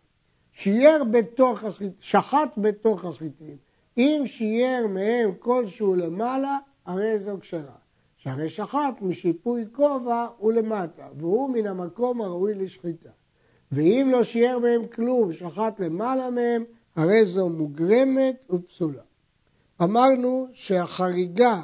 שייר 0.53 1.05
בתוך 1.05 1.65
החיטים, 1.65 1.93
שחט 2.01 2.55
בתוך 2.57 3.05
החיטים, 3.05 3.57
אם 3.99 4.23
שייר 4.25 4.87
מהם 4.87 5.31
כלשהו 5.39 5.95
למעלה, 5.95 6.59
הרי 6.87 7.19
זו 7.19 7.37
כשרה. 7.41 7.77
שהרי 8.17 8.49
שחט 8.49 8.95
משיפוי 9.01 9.65
כובע 9.73 10.27
ולמטה, 10.43 11.09
והוא 11.19 11.51
מן 11.51 11.67
המקום 11.67 12.23
הראוי 12.23 12.55
לשחיטה. 12.55 13.11
ואם 13.73 14.09
לא 14.13 14.25
שיער 14.25 14.59
מהם 14.59 14.87
כלום, 14.87 15.33
שחט 15.33 15.81
למעלה 15.81 16.31
מהם, 16.31 16.65
הרי 16.97 17.25
זו 17.25 17.49
מוגרמת 17.49 18.45
ופסולה. 18.51 19.03
אמרנו 19.83 20.47
שהחריגה 20.53 21.61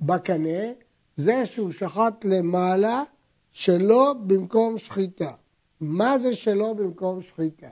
בקנה 0.00 0.72
זה 1.16 1.46
שהוא 1.46 1.72
שחט 1.72 2.24
למעלה 2.24 3.02
שלא 3.52 4.14
במקום 4.26 4.78
שחיטה. 4.78 5.32
מה 5.80 6.18
זה 6.18 6.34
שלא 6.34 6.72
במקום 6.72 7.22
שחיטה? 7.22 7.68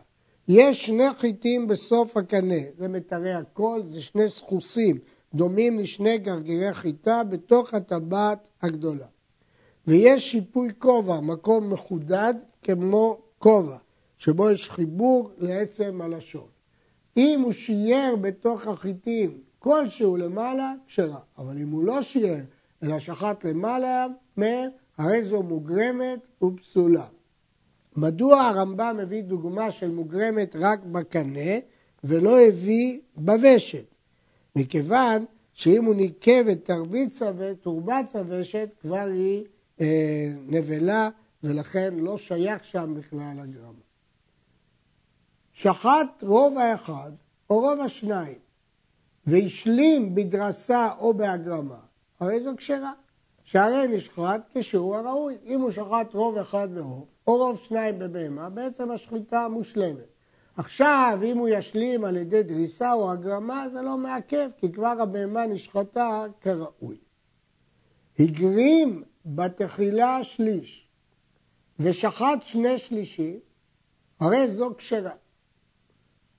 יש 0.49 0.87
שני 0.87 1.05
חיטים 1.19 1.67
בסוף 1.67 2.17
הקנה, 2.17 2.61
זה 2.79 2.89
מטרי 2.89 3.33
הקול, 3.33 3.83
זה 3.87 4.03
שני 4.03 4.29
סחוסים 4.29 4.99
דומים 5.35 5.79
לשני 5.79 6.19
גרגירי 6.19 6.73
חיטה 6.73 7.25
בתוך 7.25 7.75
הטבעת 7.75 8.49
הגדולה. 8.63 9.07
ויש 9.87 10.31
שיפוי 10.31 10.69
כובע, 10.79 11.21
מקום 11.21 11.73
מחודד 11.73 12.35
כמו 12.63 13.19
כובע, 13.39 13.77
שבו 14.19 14.51
יש 14.51 14.71
חיבור 14.71 15.31
לעצם 15.39 16.01
הלשון. 16.03 16.49
אם 17.17 17.41
הוא 17.45 17.53
שייר 17.53 18.17
בתוך 18.17 18.67
החיטים 18.67 19.39
כלשהו 19.59 20.17
למעלה, 20.17 20.73
כשרה. 20.87 21.21
אבל 21.39 21.59
אם 21.59 21.71
הוא 21.71 21.85
לא 21.85 22.03
שייר, 22.03 22.45
אלא 22.83 22.99
שחט 22.99 23.45
למעלה 23.45 24.07
מהם, 24.37 24.71
הרי 25.00 25.25
זו 25.25 25.42
מוגרמת 25.42 26.42
ופסולה. 26.42 27.07
מדוע 27.97 28.40
הרמב"ם 28.40 28.97
מביא 28.99 29.23
דוגמה 29.23 29.71
של 29.71 29.90
מוגרמת 29.90 30.57
רק 30.59 30.80
בקנה 30.85 31.59
ולא 32.04 32.40
הביא 32.40 33.00
בוושת? 33.16 33.97
מכיוון 34.57 35.25
שאם 35.52 35.85
הוא 35.85 35.95
ניקב 35.95 36.49
את 36.49 36.64
תרביץ 36.64 37.23
ותורבץ 37.37 38.16
הוושת, 38.16 38.69
כבר 38.80 39.09
היא 39.12 39.45
אה, 39.80 40.33
נבלה 40.47 41.09
ולכן 41.42 41.95
לא 41.95 42.19
שייך 42.19 42.64
שם 42.64 42.95
בכלל 42.97 43.37
הגרמה. 43.38 43.85
שחט 45.52 46.23
רוב 46.23 46.59
האחד 46.59 47.11
או 47.50 47.61
רוב 47.61 47.80
השניים 47.80 48.38
והשלים 49.26 50.14
בדרסה 50.14 50.88
או 50.99 51.14
בהגרמה, 51.14 51.80
הרי 52.21 52.40
זו 52.40 52.50
כשרה. 52.57 52.92
שהרי 53.50 53.87
נשחט 53.87 54.40
כשהוא 54.54 54.97
הראוי. 54.97 55.38
אם 55.45 55.61
הוא 55.61 55.71
שחט 55.71 56.14
רוב 56.14 56.37
אחד 56.37 56.69
ברוב, 56.75 57.07
או 57.26 57.37
רוב 57.37 57.59
שניים 57.59 57.99
בבהמה, 57.99 58.50
בעצם 58.50 58.90
השחיטה 58.90 59.49
מושלמת. 59.49 60.07
עכשיו, 60.57 61.19
אם 61.25 61.38
הוא 61.38 61.49
ישלים 61.49 62.04
על 62.04 62.16
ידי 62.16 62.42
דריסה 62.42 62.92
או 62.92 63.12
הגרמה, 63.12 63.69
זה 63.69 63.83
לא 63.83 63.97
מעכב, 63.97 64.50
כי 64.57 64.73
כבר 64.73 64.95
הבהמה 65.00 65.47
נשחטה 65.47 66.25
כראוי. 66.40 66.97
הגרים 68.19 69.02
בתחילה 69.26 70.25
שליש 70.25 70.88
ושחט 71.78 72.42
שני 72.42 72.78
שלישים, 72.78 73.38
הרי 74.21 74.49
זו 74.49 74.75
כשרה. 74.78 75.14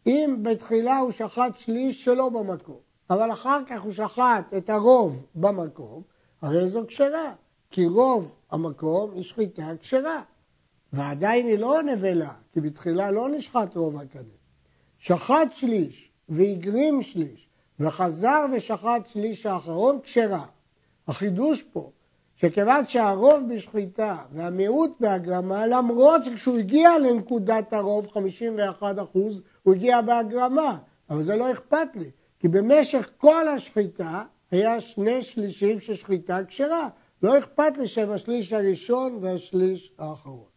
אם 0.07 0.37
בתחילה 0.41 0.97
הוא 0.97 1.11
שחט 1.11 1.57
שליש 1.57 2.03
שלא 2.03 2.29
במקום, 2.29 2.79
אבל 3.09 3.31
אחר 3.31 3.59
כך 3.67 3.81
הוא 3.81 3.93
שחט 3.93 4.53
את 4.57 4.69
הרוב 4.69 5.25
במקום, 5.35 6.10
הרי 6.41 6.69
זו 6.69 6.87
כשרה, 6.87 7.33
כי 7.71 7.85
רוב 7.85 8.35
המקום 8.51 9.11
היא 9.13 9.23
שחיטה 9.23 9.71
כשרה. 9.79 10.21
ועדיין 10.93 11.47
היא 11.47 11.57
לא 11.57 11.83
נבלה, 11.83 12.33
כי 12.53 12.61
בתחילה 12.61 13.11
לא 13.11 13.29
נשחט 13.29 13.75
רוב 13.75 13.97
הקנה. 13.97 14.21
שחט 14.99 15.53
שליש 15.53 16.11
והגרים 16.29 17.01
שליש 17.01 17.49
וחזר 17.79 18.45
ושחט 18.53 19.07
שליש 19.07 19.45
האחרון 19.45 19.99
כשרה. 20.03 20.45
החידוש 21.07 21.61
פה, 21.61 21.91
שכיוון 22.35 22.87
שהרוב 22.87 23.53
בשחיטה 23.53 24.17
והמיעוט 24.31 24.91
בהגרמה, 24.99 25.67
למרות 25.67 26.23
שכשהוא 26.25 26.57
הגיע 26.57 26.99
לנקודת 26.99 27.73
הרוב, 27.73 28.07
51 28.13 28.95
אחוז, 29.03 29.41
הוא 29.63 29.73
הגיע 29.73 30.01
בהגרמה, 30.01 30.77
אבל 31.09 31.23
זה 31.23 31.35
לא 31.35 31.51
אכפת 31.51 31.87
לי, 31.95 32.11
כי 32.39 32.47
במשך 32.47 33.09
כל 33.17 33.47
השחיטה 33.47 34.23
היה 34.51 34.81
שני 34.81 35.23
שלישים 35.23 35.79
של 35.79 35.95
שחיטה 35.95 36.39
כשרה. 36.47 36.89
לא 37.23 37.39
אכפת 37.39 37.77
לי 37.77 37.87
שהם 37.87 38.11
השליש 38.11 38.53
הראשון 38.53 39.17
והשליש 39.21 39.93
האחרון. 39.97 40.49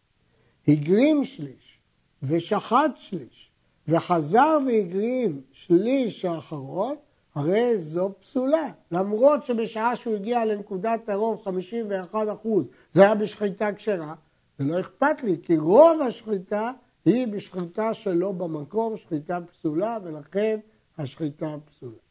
הגרים 0.68 1.24
שליש 1.24 1.78
ושחט 2.22 2.90
שליש, 2.96 3.50
וחזר 3.88 4.58
והגרים 4.66 5.40
שליש 5.52 6.24
האחרון, 6.24 6.96
הרי 7.34 7.78
זו 7.78 8.12
פסולה. 8.20 8.68
למרות 8.90 9.44
שבשעה 9.44 9.96
שהוא 9.96 10.14
הגיע 10.14 10.44
לנקודת 10.44 11.08
הרוב 11.08 11.42
51 11.44 12.18
אחוז, 12.32 12.66
זה 12.92 13.02
היה 13.02 13.14
בשחיטה 13.14 13.72
כשרה, 13.72 14.14
זה 14.58 14.64
לא 14.64 14.80
אכפת 14.80 15.22
לי, 15.22 15.36
כי 15.42 15.56
רוב 15.56 16.00
השחיטה 16.02 16.72
היא 17.04 17.26
בשחיטה 17.26 17.94
שלא 17.94 18.32
במקום, 18.32 18.96
שחיטה 18.96 19.38
פסולה, 19.40 19.98
ולכן 20.04 20.60
השחיטה 20.98 21.56
פסולה. 21.64 22.03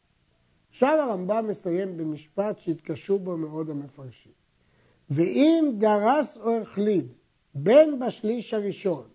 עכשיו 0.74 0.98
הרמב"ם 1.00 1.46
מסיים 1.48 1.96
במשפט 1.96 2.58
שהתקשו 2.58 3.18
בו 3.18 3.36
מאוד 3.36 3.70
המפרשים. 3.70 4.32
ואם 5.10 5.72
דרס 5.78 6.36
או 6.36 6.60
החליד 6.60 7.14
בין 7.54 7.98
בשליש 7.98 8.54
הראשון 8.54 9.08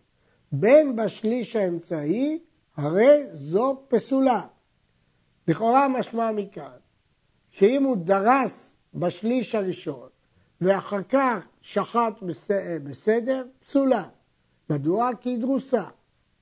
בין 0.51 0.95
בשליש 0.95 1.55
האמצעי, 1.55 2.39
הרי 2.77 3.23
זו 3.31 3.83
פסולה. 3.87 4.41
לכאורה 5.47 5.87
משמע 5.87 6.31
מכאן 6.31 6.77
שאם 7.49 7.83
הוא 7.83 7.97
דרס 7.97 8.75
בשליש 8.93 9.55
הראשון 9.55 10.09
ואחר 10.61 11.03
כך 11.03 11.47
שחט 11.61 12.13
בסדר, 12.83 13.43
פסולה. 13.59 14.07
מדוע? 14.69 15.09
כי 15.21 15.29
היא 15.29 15.39
דרוסה. 15.39 15.83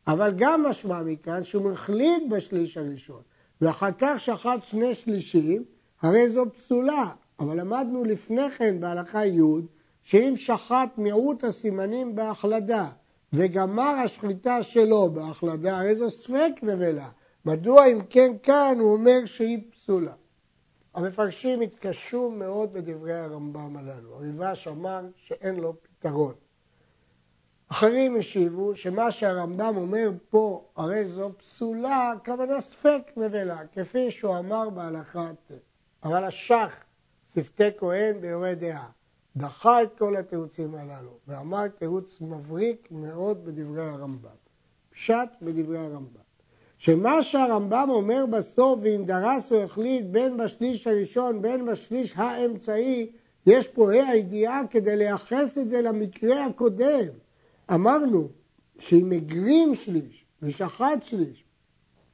אבל 0.08 0.34
גם 0.38 0.64
משמע 0.64 1.04
מכאן 1.04 1.44
שהוא 1.44 1.72
מחליט 1.72 2.24
בשליש 2.30 2.78
הראשון 2.78 3.22
ואחר 3.62 3.90
כך 4.00 4.20
שחט 4.20 4.64
שני 4.64 4.94
שלישים, 4.94 5.64
הרי 6.02 6.30
זו 6.30 6.44
פסולה. 6.54 7.06
אבל 7.40 7.60
למדנו 7.60 8.04
לפני 8.04 8.52
כן 8.52 8.80
בהלכה 8.80 9.26
י' 9.26 9.42
שאם 10.04 10.34
שחט 10.36 10.90
מיעוט 10.98 11.44
הסימנים 11.44 12.16
בהחלדה 12.16 12.90
וגמר 13.34 13.96
השחיטה 14.04 14.64
שלו 14.64 15.10
בהחלדה, 15.14 15.78
הרי 15.78 15.96
זו 15.96 16.10
ספק 16.10 16.52
נבלה. 16.62 17.10
מדוע 17.46 17.86
אם 17.86 18.00
כן 18.10 18.32
כאן 18.44 18.76
הוא 18.80 18.94
אומר 18.94 19.26
שהיא 19.26 19.60
פסולה? 19.72 20.14
המפרשים 20.96 21.62
התקשו 21.62 22.30
מאוד 22.30 22.74
בדברי 22.74 23.14
הרמב"ם 23.14 23.78
הללו. 23.78 24.16
הריבש 24.16 24.68
אמר 24.68 25.02
שאין 25.16 25.56
לו 25.56 25.74
פתרון. 25.82 26.34
אחרים 27.70 28.16
השיבו 28.16 28.76
שמה 28.76 29.12
שהרמב"ם 29.12 29.74
אומר 29.78 30.10
פה, 30.30 30.64
הרי 30.76 31.08
זו 31.08 31.30
פסולה, 31.38 32.14
כוונה 32.26 32.62
ספק 32.62 33.02
נבלה, 33.18 33.60
כפי 33.74 34.12
שהוא 34.12 34.38
אמר 34.38 34.70
בהלכה 34.70 35.32
ט'. 35.48 35.52
אבל 36.04 36.24
השח, 36.24 36.70
שפתי 37.34 37.64
כהן 37.78 38.22
ביורה 38.22 38.54
דעה, 38.54 38.90
דחה 39.38 39.84
את 39.84 39.98
כל 39.98 40.16
התירוצים 40.16 40.76
הללו, 40.76 41.12
ואמר 41.28 41.68
תירוץ 41.68 42.22
מבריק 42.22 42.88
מאוד 42.92 43.46
בדברי 43.46 43.86
הרמב"ם. 43.90 44.30
פשט 44.92 45.30
בדברי 45.42 45.78
הרמב"ם. 45.78 46.22
שמה 46.78 47.24
שהרמב"ם 47.24 47.88
אומר 47.90 48.26
בסוף, 48.26 48.80
ואם 48.84 49.04
דרס 49.06 49.52
או 49.52 49.64
החליט 49.64 50.06
בין 50.06 50.38
בשליש 50.38 50.88
הראשון 50.88 51.42
בין 51.42 51.66
בשליש 51.66 52.14
האמצעי, 52.18 53.12
יש 53.46 53.68
פה 53.68 53.94
ה' 53.94 54.10
הידיעה 54.10 54.62
כדי 54.70 54.98
לייחס 54.98 55.58
את 55.58 55.70
זה 55.70 55.82
למקרה 55.82 56.46
הקודם. 56.46 57.27
אמרנו 57.74 58.30
שאם 58.80 59.12
הגרים 59.12 59.76
שליש 59.76 60.26
ושחט 60.42 61.04
שליש 61.04 61.44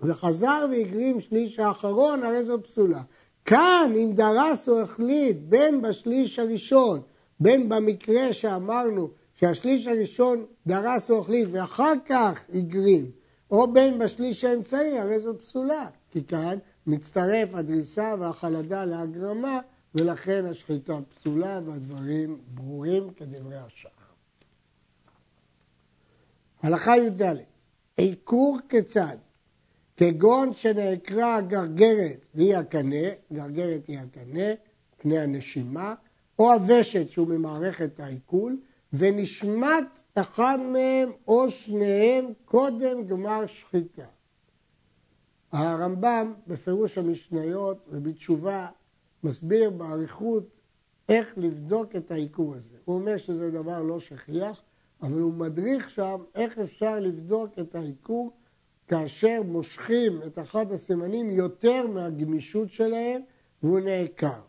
וחזר 0.01 0.65
והגרים 0.72 1.19
שליש 1.19 1.60
האחרון, 1.60 2.24
הרי 2.24 2.43
זו 2.43 2.63
פסולה. 2.63 3.01
כאן, 3.45 3.93
אם 3.95 4.12
דרס 4.13 4.69
או 4.69 4.81
החליט 4.81 5.38
בין 5.50 5.81
בשליש 5.81 6.39
הראשון, 6.39 7.01
בין 7.39 7.69
במקרה 7.69 8.33
שאמרנו 8.33 9.10
שהשליש 9.33 9.88
הראשון 9.88 10.45
דרס 10.67 11.12
או 11.12 11.19
החליט 11.19 11.48
ואחר 11.51 11.93
כך 12.05 12.39
הגרים, 12.53 13.12
או 13.51 13.74
בין 13.74 14.00
בשליש 14.00 14.43
האמצעי, 14.43 15.00
הרי 15.00 15.19
זו 15.19 15.39
פסולה, 15.39 15.88
כי 16.12 16.24
כאן 16.24 16.57
מצטרף 16.88 17.55
הדריסה 17.55 18.15
והחלדה 18.19 18.86
להגרמה, 18.86 19.60
ולכן 19.95 20.45
השחיטה 20.45 21.00
פסולה 21.15 21.60
והדברים 21.65 22.38
ברורים 22.53 23.10
כדברי 23.10 23.57
השחר. 23.57 24.02
הלכה 26.63 26.97
י"ד, 26.97 27.36
עיקור 27.97 28.58
כיצד? 28.69 29.17
כגון 29.97 30.54
שנעקרה 30.54 31.36
הגרגרת 31.36 32.26
והיא 32.36 32.56
הקנה, 32.56 33.08
גרגרת 33.34 33.88
היא 33.88 33.99
הקנה, 33.99 34.47
קנה 34.97 35.23
הנשימה, 35.23 35.95
או 36.39 36.54
הוושט 36.54 37.10
שהוא 37.10 37.28
ממערכת 37.28 37.99
העיכול, 37.99 38.58
ונשמט 38.93 40.02
אחד 40.15 40.58
מהם 40.60 41.12
או 41.28 41.49
שניהם 41.49 42.26
קודם 42.45 43.08
גמר 43.08 43.45
שחיטה. 43.45 44.06
הרמב"ם 45.52 46.34
בפירוש 46.47 46.97
המשניות 46.97 47.86
ובתשובה 47.89 48.67
מסביר 49.23 49.69
באריכות 49.69 50.43
איך 51.10 51.34
לבדוק 51.38 51.95
את 51.95 52.12
העיקור 52.12 52.56
הזה. 52.56 52.78
הוא 52.86 52.95
אומר 52.95 53.17
שזה 53.17 53.52
דבר 53.52 53.82
לא 53.82 53.99
שכיח, 53.99 54.62
אבל 55.03 55.19
הוא 55.19 55.33
מדריך 55.33 55.89
שם 55.89 56.23
איך 56.35 56.59
אפשר 56.59 56.99
לבדוק 56.99 57.59
את 57.59 57.75
העיקור 57.75 58.31
כאשר 58.87 59.41
מושכים 59.45 60.21
את 60.27 60.39
אחד 60.39 60.71
הסימנים 60.71 61.31
יותר 61.31 61.87
מהגמישות 61.87 62.71
שלהם 62.71 63.21
והוא 63.63 63.79
נעקר. 63.79 64.41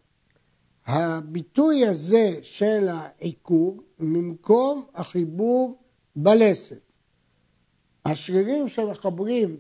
הביטוי 0.86 1.86
הזה 1.86 2.30
של 2.42 2.88
העיקור 2.90 3.80
ממקום 3.98 4.86
החיבור 4.94 5.78
בלסת. 6.16 6.80
השרירים 8.04 8.68
שמחברים 8.68 9.56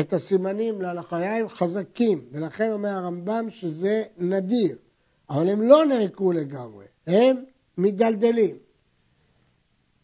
את 0.00 0.12
הסימנים 0.12 0.82
ללחיים 0.82 1.48
חזקים, 1.48 2.28
ולכן 2.32 2.72
אומר 2.72 2.88
הרמב"ם 2.88 3.50
שזה 3.50 4.04
נדיר, 4.18 4.76
אבל 5.30 5.48
הם 5.48 5.62
לא 5.62 5.84
נעקרו 5.84 6.32
לגמרי, 6.32 6.84
הם 7.06 7.36
מדלדלים. 7.78 8.63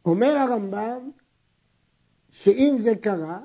אומר 0.05 0.37
הרמב"ם 0.37 1.11
שאם 2.31 2.77
זה 2.79 2.95
קרה, 2.95 3.39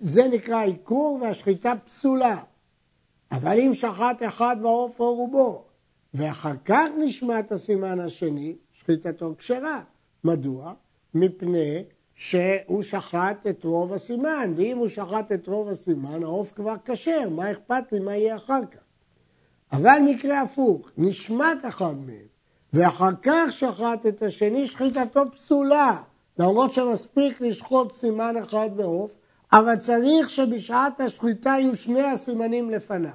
זה 0.00 0.28
נקרא 0.28 0.60
עיקור 0.60 1.18
והשחיטה 1.22 1.72
פסולה. 1.84 2.42
אבל 3.32 3.58
אם 3.58 3.74
שחט 3.74 4.22
אחד 4.26 4.56
בעוף 4.62 5.00
או 5.00 5.14
רובו, 5.14 5.64
ואחר 6.14 6.54
כך 6.64 6.88
נשמע 6.98 7.40
את 7.40 7.52
הסימן 7.52 8.00
השני, 8.00 8.56
שחיטתו 8.72 9.34
כשרה. 9.38 9.82
מדוע? 10.24 10.72
מפני 11.14 11.84
שהוא 12.14 12.82
שחט 12.82 13.46
את 13.50 13.64
רוב 13.64 13.92
הסימן, 13.92 14.52
ואם 14.56 14.78
הוא 14.78 14.88
שחט 14.88 15.32
את 15.32 15.46
רוב 15.46 15.68
הסימן, 15.68 16.22
העוף 16.22 16.52
כבר 16.52 16.74
כשר, 16.84 17.28
מה 17.30 17.52
אכפת 17.52 17.92
לי 17.92 17.98
מה 17.98 18.16
יהיה 18.16 18.36
אחר 18.36 18.66
כך? 18.70 18.80
אבל 19.72 19.98
מקרה 20.04 20.42
הפוך, 20.42 20.90
נשמט 20.96 21.58
אחד 21.68 21.94
מהם, 21.96 22.26
ואחר 22.76 23.10
כך 23.22 23.52
שחט 23.52 24.06
את 24.08 24.22
השני, 24.22 24.66
שחיטתו 24.66 25.22
פסולה, 25.34 25.96
למרות 26.38 26.72
שמספיק 26.72 27.40
לשחוט 27.40 27.92
סימן 27.92 28.36
אחד 28.36 28.68
בעוף, 28.76 29.14
אבל 29.52 29.76
צריך 29.76 30.30
שבשעת 30.30 31.00
השחיטה 31.00 31.50
יהיו 31.50 31.76
שני 31.76 32.02
הסימנים 32.02 32.70
לפניו. 32.70 33.10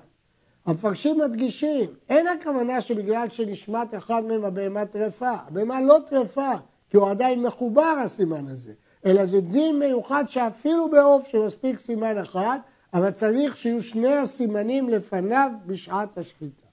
המפרשים 0.66 1.20
מדגישים, 1.20 1.90
אין 2.10 2.28
הכוונה 2.28 2.82
שבגלל 2.82 3.30
שנשמט 3.30 3.96
אחד 3.96 4.24
מהם 4.24 4.46
הבהמה 4.46 4.86
טרפה. 4.86 5.32
הבהמה 5.48 5.82
לא 5.82 5.98
טרפה, 6.08 6.52
כי 6.90 6.98
הוא 6.98 7.10
עדיין 7.10 7.44
מחובר 7.44 7.96
הסימן 8.04 8.48
הזה, 8.48 8.74
אלא 9.06 9.26
זה 9.26 9.42
דין 9.42 9.80
מיוחד 9.80 10.24
שאפילו 10.28 10.92
בעוף 10.92 11.28
שמספיק 11.28 11.80
סימן 11.80 12.18
אחד, 12.18 12.60
אבל 12.94 13.12
צריך 13.12 13.58
שיהיו 13.58 13.84
שני 13.84 14.16
הסימנים 14.16 14.90
לפניו 14.90 15.52
בשעת 15.66 16.18
השחיטה. 16.18 16.71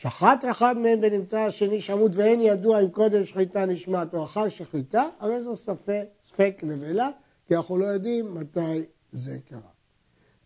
שחט 0.00 0.44
אחד 0.50 0.78
מהם 0.78 0.98
ונמצא 1.02 1.38
השני 1.38 1.80
שמות 1.80 2.12
ואין 2.14 2.40
ידוע 2.40 2.80
אם 2.80 2.88
קודם 2.88 3.24
שחיטה 3.24 3.66
נשמט 3.66 4.14
או 4.14 4.24
אחר 4.24 4.48
שחיטה, 4.48 5.08
הרי 5.20 5.42
זו 5.42 5.56
ספק, 5.56 6.04
ספק 6.28 6.60
נבלה, 6.62 7.10
כי 7.46 7.56
אנחנו 7.56 7.76
לא 7.76 7.84
יודעים 7.84 8.34
מתי 8.34 8.84
זה 9.12 9.38
קרה. 9.48 9.70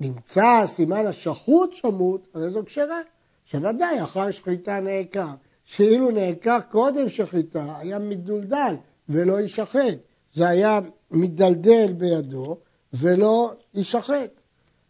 נמצא 0.01 0.67
סימן 0.67 1.07
השחוט 1.07 1.73
שמות, 1.73 2.29
הרי 2.35 2.51
זו 2.51 2.63
כשרה, 2.67 3.01
שוודאי 3.45 4.03
אחר 4.03 4.31
שחיטה 4.31 4.81
נעקר. 4.81 5.31
שאילו 5.65 6.11
נעקר 6.11 6.59
קודם 6.71 7.09
שחיטה, 7.09 7.79
היה 7.79 7.99
מדולדל 7.99 8.75
ולא 9.09 9.41
יישחט. 9.41 9.99
זה 10.35 10.49
היה 10.49 10.81
מדלדל 11.11 11.93
בידו 11.93 12.57
ולא 12.93 13.55
יישחט. 13.75 14.43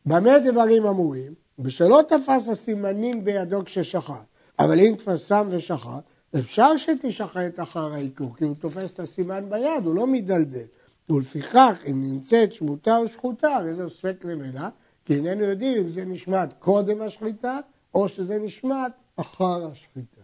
במה 0.06 0.38
דברים 0.38 0.86
אמורים? 0.86 1.34
בשלא 1.58 2.00
תפס 2.08 2.48
הסימנים 2.48 3.24
בידו 3.24 3.64
כששחט, 3.64 4.24
אבל 4.58 4.80
אם 4.80 4.94
תפסם 4.98 5.48
ושחט, 5.50 6.02
אפשר 6.38 6.76
שתשחט 6.76 7.60
אחר 7.62 7.92
העיקור, 7.92 8.36
כי 8.36 8.44
הוא 8.44 8.54
תופס 8.60 8.92
את 8.92 9.00
הסימן 9.00 9.50
ביד, 9.50 9.84
הוא 9.84 9.94
לא 9.94 10.06
מדלדל. 10.06 10.66
ולפיכך, 11.10 11.82
אם 11.90 12.12
נמצאת 12.12 12.52
שמוטה 12.52 12.96
או 12.96 13.08
שחוטה, 13.08 13.48
הרי 13.48 13.74
זו 13.74 13.90
ספק 13.90 14.24
למלה, 14.24 14.68
כי 15.04 15.14
איננו 15.14 15.44
יודעים 15.44 15.82
אם 15.82 15.88
זה 15.88 16.04
נשמט 16.04 16.54
קודם 16.58 17.02
השחיטה 17.02 17.58
או 17.94 18.08
שזה 18.08 18.38
נשמט 18.38 19.02
אחר 19.16 19.66
השחיטה. 19.66 20.22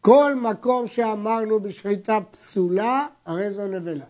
כל 0.00 0.34
מקום 0.34 0.86
שאמרנו 0.86 1.60
בשחיטה 1.60 2.18
פסולה, 2.30 3.06
הרי 3.24 3.50
זו 3.50 3.66
נבלה. 3.66 4.04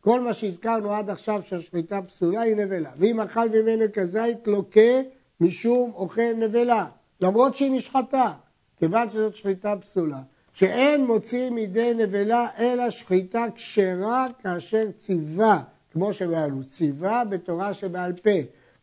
כל 0.00 0.20
מה 0.20 0.34
שהזכרנו 0.34 0.92
עד 0.92 1.10
עכשיו 1.10 1.42
שהשחיטה 1.42 2.02
פסולה 2.02 2.40
היא 2.40 2.56
נבלה. 2.56 2.90
ואם 2.98 3.20
אכל 3.20 3.48
ממנו 3.48 3.84
כזית 3.92 4.46
לוקה 4.46 5.00
משום 5.40 5.92
אוכל 5.94 6.32
נבלה, 6.36 6.86
למרות 7.22 7.54
שהיא 7.56 7.72
נשחטה, 7.72 8.32
כיוון 8.78 9.10
שזאת 9.10 9.36
שחיטה 9.36 9.74
פסולה. 9.80 10.20
שאין 10.52 11.06
מוציא 11.06 11.50
מידי 11.50 11.94
נבלה 11.94 12.46
אלא 12.58 12.90
שחיטה 12.90 13.44
כשרה 13.54 14.26
כאשר 14.42 14.84
ציווה, 14.96 15.62
כמו 15.92 16.12
שבעלו, 16.12 16.64
ציווה 16.64 17.24
בתורה 17.24 17.74
שבעל 17.74 18.12
פה. 18.12 18.30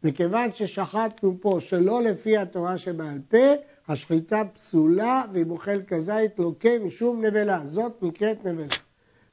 וכיוון 0.03 0.53
ששחטנו 0.53 1.37
פה 1.41 1.57
שלא 1.59 2.03
לפי 2.03 2.37
התורה 2.37 2.77
שבעל 2.77 3.19
פה, 3.29 3.47
השחיטה 3.87 4.41
פסולה 4.53 5.23
ואם 5.33 5.51
אוכל 5.51 5.81
כזית 5.87 6.39
לוקה 6.39 6.79
משום 6.85 7.25
נבלה. 7.25 7.61
זאת 7.65 7.93
נקראת 8.01 8.45
נבלה. 8.45 8.67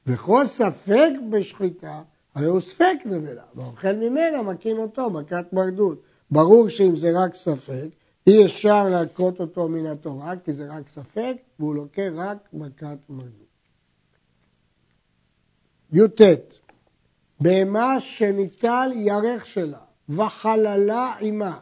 וכל 0.06 0.46
ספק 0.46 1.10
בשחיטה, 1.30 2.00
הרי 2.34 2.46
הוא 2.46 2.60
ספק 2.60 2.96
נבלה, 3.04 3.42
ואוכל 3.54 3.92
ממנה 3.92 4.42
מקין 4.42 4.76
אותו, 4.76 5.10
מכת 5.10 5.52
מרדות. 5.52 6.02
ברור 6.30 6.68
שאם 6.68 6.96
זה 6.96 7.12
רק 7.14 7.34
ספק, 7.34 7.88
אי 8.26 8.46
אפשר 8.46 8.88
להכות 8.88 9.40
אותו 9.40 9.68
מן 9.68 9.86
התורה, 9.86 10.34
כי 10.44 10.52
זה 10.52 10.66
רק 10.70 10.88
ספק, 10.88 11.36
והוא 11.58 11.74
לוקה 11.74 12.02
רק 12.14 12.48
מכת 12.52 12.98
מרדות. 13.08 13.46
י"ט 15.92 16.20
בהמה 17.40 18.00
שניטל 18.00 18.90
ירך 18.94 19.46
שלה 19.46 19.78
וחללה 20.08 21.14
עמה 21.20 21.58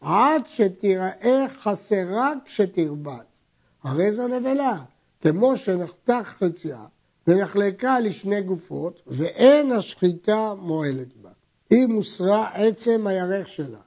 עד 0.00 0.42
שתיראה 0.46 1.44
חסרה 1.62 2.32
כשתרבץ. 2.44 3.42
הרי 3.82 4.12
זו 4.12 4.28
נבלה, 4.28 4.78
כמו 5.20 5.56
שנחתך 5.56 6.34
חצייה 6.38 6.84
ונחלקה 7.26 8.00
לשני 8.00 8.42
גופות 8.42 9.02
ואין 9.06 9.72
השחיטה 9.72 10.54
מועלת 10.54 11.16
בה. 11.22 11.30
היא 11.70 11.86
מוסרה 11.86 12.48
עצם 12.54 13.06
הירך 13.06 13.48
שלה, 13.48 13.80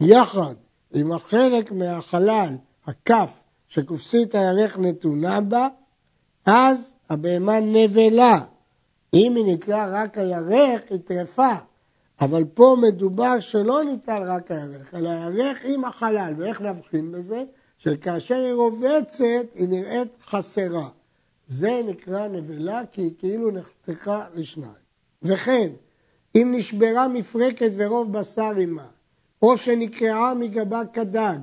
יחד 0.00 0.54
עם 0.94 1.12
החלק 1.12 1.72
מהחלל, 1.72 2.56
הכף, 2.86 3.40
שכופסית 3.68 4.34
הירך 4.34 4.78
נתונה 4.78 5.40
בה, 5.40 5.68
אז 6.46 6.94
הבהמה 7.10 7.60
נבלה. 7.60 8.38
אם 9.14 9.36
היא 9.36 9.54
נתלה 9.54 10.02
רק 10.02 10.18
הירך, 10.18 10.80
היא 10.90 10.98
טרפה. 11.04 11.54
אבל 12.20 12.44
פה 12.54 12.76
מדובר 12.80 13.40
שלא 13.40 13.84
ניתן 13.84 14.22
רק 14.26 14.50
הירך, 14.50 14.94
אלא 14.94 15.10
הירך 15.10 15.64
עם 15.64 15.84
החלל. 15.84 16.34
ואיך 16.38 16.60
נבחין 16.60 17.12
בזה? 17.12 17.44
שכאשר 17.78 18.34
היא 18.34 18.52
רובצת, 18.52 19.46
היא 19.54 19.68
נראית 19.68 20.08
חסרה. 20.26 20.88
זה 21.48 21.80
נקרא 21.86 22.28
נבלה, 22.28 22.82
כי 22.92 23.02
היא 23.02 23.12
כאילו 23.18 23.50
נחתכה 23.50 24.26
לשניים. 24.34 24.72
וכן, 25.22 25.68
אם 26.36 26.54
נשברה 26.56 27.08
מפרקת 27.08 27.70
ורוב 27.76 28.12
בשר 28.12 28.52
עמה, 28.56 28.86
או 29.42 29.56
שנקרעה 29.56 30.34
מגבה 30.34 30.82
כדג, 30.92 31.38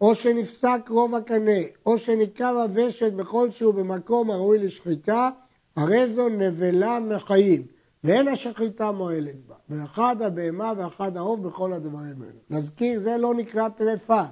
או 0.00 0.14
שנפסק 0.14 0.80
רוב 0.88 1.14
הקנה, 1.14 1.60
או 1.86 1.98
שנקרב 1.98 2.56
הוושת 2.56 3.12
בכל 3.12 3.50
שהוא 3.50 3.74
במקום 3.74 4.30
הראוי 4.30 4.58
לשחיטה, 4.58 5.30
הרי 5.76 6.08
זו 6.08 6.28
נבלה 6.28 7.00
מחיים, 7.00 7.62
ואין 8.04 8.28
השחיטה 8.28 8.92
מועלת 8.92 9.46
בה, 9.46 9.54
ואחד 9.68 10.22
הבהמה 10.22 10.72
ואחד 10.76 11.16
העוף 11.16 11.40
בכל 11.40 11.72
הדברים 11.72 12.22
האלה. 12.22 12.40
נזכיר, 12.50 13.00
זה 13.00 13.16
לא 13.16 13.34
נקרא 13.34 13.68
טרפה, 13.68 14.22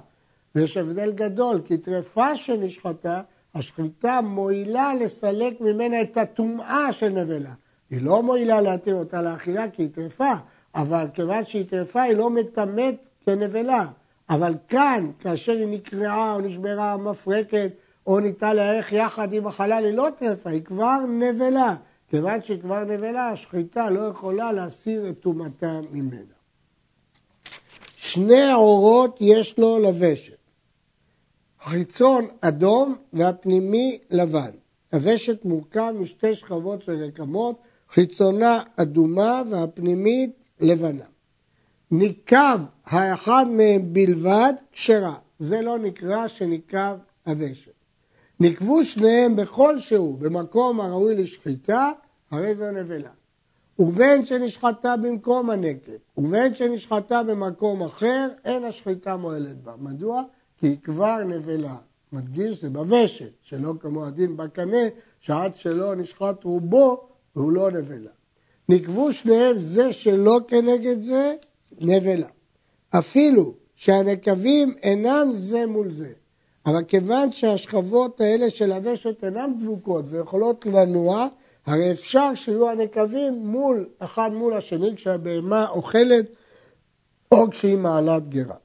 ויש 0.55 0.77
הבדל 0.77 1.11
גדול, 1.11 1.61
כי 1.65 1.77
טרפה 1.77 2.35
שנשחטה, 2.35 3.21
השחיטה 3.55 4.21
מועילה 4.21 4.93
לסלק 4.93 5.61
ממנה 5.61 6.01
את 6.01 6.17
הטומאה 6.17 6.91
של 6.91 7.09
נבלה. 7.09 7.53
היא 7.89 8.01
לא 8.01 8.23
מועילה 8.23 8.61
להתיר 8.61 8.95
אותה 8.95 9.21
לאכילה 9.21 9.69
כי 9.69 9.81
היא 9.81 9.89
טרפה, 9.89 10.33
אבל 10.75 11.05
כיוון 11.13 11.45
שהיא 11.45 11.65
טרפה 11.65 12.01
היא 12.01 12.15
לא 12.15 12.29
מטמאת 12.29 13.07
כנבלה. 13.25 13.85
אבל 14.29 14.53
כאן, 14.67 15.11
כאשר 15.19 15.51
היא 15.51 15.67
נקרעה 15.67 16.33
או 16.33 16.41
נשברה 16.41 16.97
מפרקת, 16.97 17.71
או 18.07 18.19
ניתן 18.19 18.55
לערך 18.55 18.91
יחד 18.91 19.33
עם 19.33 19.47
החלל, 19.47 19.85
היא 19.85 19.93
לא 19.93 20.07
טרפה, 20.17 20.49
היא 20.49 20.63
כבר 20.63 20.97
נבלה. 21.07 21.75
כיוון 22.07 22.41
שהיא 22.41 22.61
כבר 22.61 22.83
נבלה, 22.83 23.29
השחיטה 23.29 23.89
לא 23.89 23.99
יכולה 23.99 24.51
להסיר 24.51 25.09
את 25.09 25.19
טומאתה 25.19 25.79
ממנה. 25.91 26.33
שני 27.97 28.51
עורות 28.51 29.17
יש 29.21 29.59
לו 29.59 29.79
לוושת. 29.79 30.37
החיצון 31.61 32.27
אדום 32.41 32.95
והפנימי 33.13 33.99
לבן. 34.11 34.51
הוושת 34.93 35.45
מורכב 35.45 35.93
משתי 35.99 36.35
שכבות 36.35 36.81
של 36.81 36.91
רקמות, 36.91 37.61
חיצונה 37.89 38.63
אדומה 38.75 39.41
והפנימית 39.49 40.31
לבנה. 40.59 41.12
ניקב 41.95 42.59
האחד 42.85 43.45
מהם 43.49 43.93
בלבד, 43.93 44.53
כשרה. 44.71 45.15
זה 45.39 45.61
לא 45.61 45.79
נקרא 45.79 46.27
שניקב 46.27 46.95
הוושת. 47.25 47.71
נקבו 48.39 48.83
שניהם 48.83 49.35
בכל 49.35 49.79
שהוא 49.79 50.17
במקום 50.17 50.81
הראוי 50.81 51.15
לשחיטה, 51.15 51.91
הרי 52.31 52.55
זו 52.55 52.71
נבלה. 52.71 53.09
ובין 53.79 54.25
שנשחטה 54.25 54.97
במקום 54.97 55.49
הנקב, 55.49 55.91
ובין 56.17 56.53
שנשחטה 56.53 57.23
במקום 57.23 57.83
אחר, 57.83 58.29
אין 58.45 58.63
השחיטה 58.63 59.15
מועלת 59.15 59.63
בה. 59.63 59.73
מדוע? 59.79 60.23
כי 60.59 60.67
היא 60.67 60.77
כבר 60.83 61.23
נבלה. 61.23 61.75
מדגיש, 62.11 62.61
זה 62.61 62.69
בוושת, 62.69 63.31
שלא 63.41 63.73
כמו 63.79 64.05
הדין 64.05 64.37
בקנה, 64.37 64.87
שעד 65.19 65.55
שלא 65.55 65.95
נשחט 65.95 66.43
רובו, 66.43 67.07
הוא 67.33 67.51
לא 67.51 67.71
נבלה. 67.71 68.11
נקבו 68.69 69.13
שניהם 69.13 69.59
זה 69.59 69.93
שלא 69.93 70.39
כנגד 70.47 71.01
זה, 71.01 71.35
נבלה. 71.81 72.27
אפילו 72.89 73.53
שהנקבים 73.75 74.75
אינם 74.83 75.29
זה 75.31 75.65
מול 75.65 75.91
זה, 75.91 76.11
אבל 76.65 76.83
כיוון 76.83 77.31
שהשכבות 77.31 78.21
האלה 78.21 78.49
של 78.49 78.71
הוושת 78.71 79.23
אינן 79.23 79.51
דבוקות 79.57 80.05
ויכולות 80.09 80.65
לנוע, 80.65 81.27
הרי 81.65 81.91
אפשר 81.91 82.35
שיהיו 82.35 82.69
הנקבים 82.69 83.33
מול, 83.33 83.89
אחד 83.99 84.33
מול 84.33 84.53
השני 84.53 84.95
כשהבהמה 84.95 85.69
אוכלת 85.69 86.25
או 87.31 87.49
כשהיא 87.49 87.77
מעלת 87.77 88.29
גרה. 88.29 88.55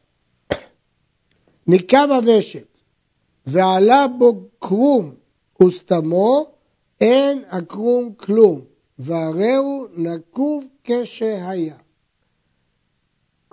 ניקב 1.67 2.09
הוושת 2.17 2.79
ועלה 3.47 4.07
בו 4.19 4.49
קרום 4.59 5.15
וסתמו, 5.63 6.47
אין 7.01 7.45
הקרום 7.51 8.13
כלום, 8.17 8.61
והרי 8.99 9.55
הוא 9.55 9.87
נקוב 9.97 10.67
כשהיה. 10.85 11.77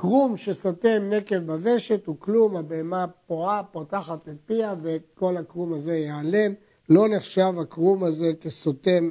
קרום 0.08 0.38
שסותם 0.38 1.10
נקב 1.10 1.36
בוושת 1.36 2.06
הוא 2.06 2.16
כלום, 2.20 2.58
הבהמה 2.58 3.06
פועה, 3.28 3.64
פותחת 3.64 4.30
את 4.30 4.36
פיה 4.46 4.76
וכל 4.82 5.38
הקרום 5.38 5.74
הזה 5.74 5.98
ייעלם. 5.98 6.54
לא 6.90 7.08
נחשב 7.08 7.54
הקרום 7.62 8.04
הזה 8.04 8.32
כסותם 8.42 9.10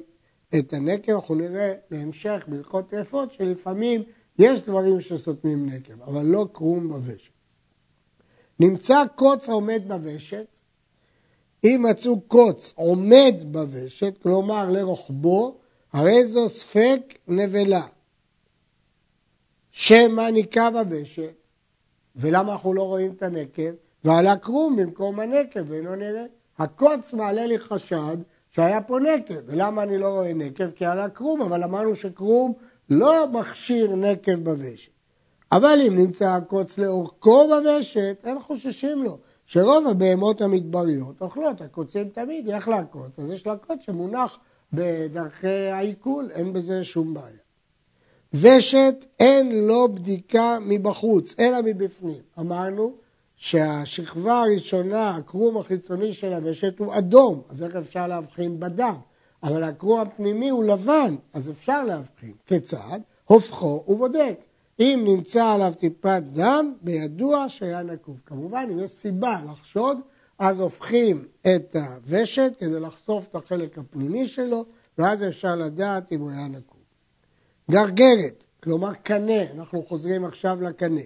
את 0.59 0.73
הנקב, 0.73 1.13
אנחנו 1.13 1.35
נראה 1.35 1.73
בהמשך 1.91 2.45
בהלכות 2.49 2.89
טרפות 2.89 3.33
שלפעמים 3.33 4.03
יש 4.39 4.61
דברים 4.61 5.01
שסותמים 5.01 5.67
נקב, 5.67 6.03
אבל 6.03 6.23
לא 6.27 6.47
קרום 6.53 6.89
בוושת. 6.89 7.33
נמצא 8.61 9.03
קוץ 9.17 9.49
עומד 9.49 9.83
בוושת, 9.87 10.59
אם 11.65 11.87
מצאו 11.91 12.21
קוץ 12.21 12.73
עומד 12.77 13.35
בוושת, 13.45 14.15
כלומר 14.23 14.71
לרוחבו, 14.71 15.59
הרי 15.93 16.25
זו 16.25 16.49
ספק 16.49 17.01
נבלה. 17.29 17.87
שמא 19.77 20.31
ניקב 20.31 20.77
הוושת, 20.77 21.35
ולמה 22.17 22.53
אנחנו 22.53 22.73
לא 22.73 22.83
רואים 22.83 23.13
את 23.17 23.23
הנקב? 23.23 23.71
ועלה 24.05 24.37
קרום 24.37 24.77
במקום 24.77 25.21
הנקב 25.21 25.61
ואינו 25.67 25.97
נראה. 25.97 26.25
הקוץ 26.59 27.13
מעלה 27.13 27.47
לי 27.47 27.59
חשד 27.59 28.17
שהיה 28.51 28.81
פה 28.81 28.99
נקב, 28.99 29.35
ולמה 29.47 29.83
אני 29.83 29.99
לא 29.99 30.09
רואה 30.09 30.35
נקב? 30.35 30.71
כי 30.71 30.87
עלה 30.87 31.09
קרום, 31.09 31.43
אבל 31.43 31.65
אמרנו 31.65 31.97
שקרום 31.97 32.53
לא 32.91 33.29
מכשיר 33.33 33.97
נקב 33.97 34.35
בוושת. 34.35 34.91
אבל 35.53 35.79
אם 35.87 35.99
נמצא 35.99 36.25
הקוץ 36.25 36.79
לאורכו 36.79 37.49
בוושת, 37.49 38.17
אין 38.25 38.41
חוששים 38.41 39.03
לו, 39.03 39.19
שרוב 39.47 39.89
הבהמות 39.89 40.41
המדבריות 40.41 41.21
אוכלות, 41.21 41.61
הקוצים 41.61 42.09
תמיד, 42.09 42.49
איך 42.49 42.69
לעקוץ? 42.69 43.19
אז 43.19 43.31
יש 43.31 43.47
לה 43.47 43.57
קוץ 43.57 43.81
שמונח 43.81 44.39
בדרכי 44.73 45.67
העיכול, 45.67 46.31
אין 46.35 46.53
בזה 46.53 46.85
שום 46.85 47.15
בעיה. 47.15 47.44
ושת 48.35 49.07
אין 49.21 49.67
לו 49.67 49.89
בדיקה 49.95 50.59
מבחוץ, 50.61 51.35
אלא 51.39 51.63
מבפנים. 51.65 52.21
אמרנו 52.39 52.93
שהשכבה 53.37 54.41
הראשונה, 54.41 55.17
הקרום 55.17 55.57
החיצוני 55.57 56.13
של 56.13 56.33
הוושת 56.33 56.79
הוא 56.79 56.99
אדום, 56.99 57.43
אז 57.49 57.63
איך 57.63 57.77
אפשר 57.77 58.07
להבחין 58.07 58.61
בדם? 58.61 58.95
אבל 59.43 59.63
הקרום 59.63 60.01
הפנימי 60.01 60.49
הוא 60.49 60.65
לבן, 60.65 61.17
אז 61.33 61.51
אפשר 61.51 61.85
להבחין. 61.85 62.33
כיצד? 62.47 63.01
הופכו 63.25 63.85
ובודק. 63.89 64.41
אם 64.81 65.03
נמצא 65.05 65.45
עליו 65.45 65.73
טיפת 65.79 66.23
דם, 66.33 66.75
בידוע 66.83 67.45
שהיה 67.49 67.83
נקוב. 67.83 68.21
כמובן, 68.27 68.69
אם 68.73 68.79
יש 68.79 68.91
סיבה 68.91 69.39
לחשוד, 69.51 69.99
אז 70.39 70.61
הופכים 70.61 71.25
את 71.43 71.77
הוושת 71.77 72.53
כדי 72.59 72.81
לחשוף 72.81 73.27
את 73.27 73.35
החלק 73.35 73.79
הפנימי 73.79 74.27
שלו, 74.27 74.65
ואז 74.99 75.23
אפשר 75.23 75.57
לדעת 75.57 76.13
אם 76.13 76.21
הוא 76.21 76.31
היה 76.31 76.49
נקוב. 76.49 76.74
גרגרת, 77.71 78.45
כלומר 78.63 78.95
קנה, 78.95 79.43
אנחנו 79.55 79.83
חוזרים 79.83 80.25
עכשיו 80.25 80.63
לקנה, 80.63 81.01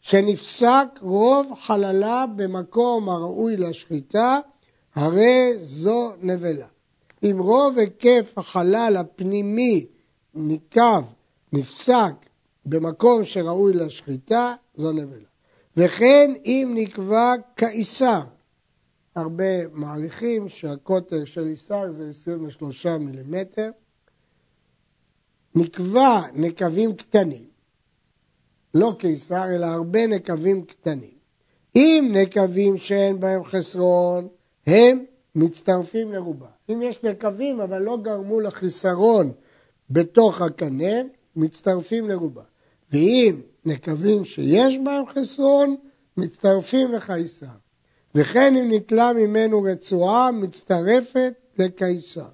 שנפסק 0.00 0.88
רוב 1.00 1.52
חללה 1.54 2.24
במקום 2.36 3.08
הראוי 3.08 3.56
לשחיטה, 3.56 4.38
הרי 4.94 5.52
זו 5.58 6.12
נבלה. 6.20 6.66
אם 7.22 7.36
רוב 7.38 7.78
היקף 7.78 8.34
החלל 8.36 8.96
הפנימי 8.96 9.86
ניקב, 10.34 11.02
נפסק 11.52 12.14
במקום 12.66 13.24
שראוי 13.24 13.72
לשחיטה, 13.72 14.54
זו 14.76 14.92
נבלה. 14.92 15.26
וכן 15.76 16.32
אם 16.44 16.72
נקבע 16.74 17.32
כאיסר, 17.56 18.20
הרבה 19.14 19.68
מעריכים 19.72 20.48
שהקוטר 20.48 21.24
של 21.24 21.46
איסר 21.46 21.90
זה 21.90 22.08
23 22.08 22.86
מילימטר, 22.86 23.70
נקבע 25.56 26.20
נקבים 26.34 26.96
קטנים, 26.96 27.46
לא 28.74 28.92
קיסר, 28.98 29.44
אלא 29.54 29.66
הרבה 29.66 30.06
נקבים 30.06 30.64
קטנים. 30.64 31.16
אם 31.76 32.10
נקבים 32.12 32.78
שאין 32.78 33.20
בהם 33.20 33.44
חסרון, 33.44 34.28
הם 34.66 35.04
מצטרפים 35.34 36.12
לרובה. 36.12 36.46
אם 36.70 36.82
יש 36.82 37.02
נקבים 37.02 37.60
אבל 37.60 37.82
לא 37.82 37.98
גרמו 38.02 38.40
לחיסרון 38.40 39.32
בתוך 39.90 40.40
הקנה, 40.40 40.94
מצטרפים 41.36 42.08
לרובה. 42.08 42.42
ואם 42.92 43.40
נקבים 43.64 44.24
שיש 44.24 44.78
בהם 44.84 45.06
חסרון, 45.06 45.76
מצטרפים 46.16 46.92
לקיסר. 46.92 47.46
וכן 48.14 48.56
אם 48.56 48.72
נתלה 48.72 49.12
ממנו 49.12 49.62
רצועה, 49.62 50.30
מצטרפת 50.30 51.32
לקיסר. 51.58 52.28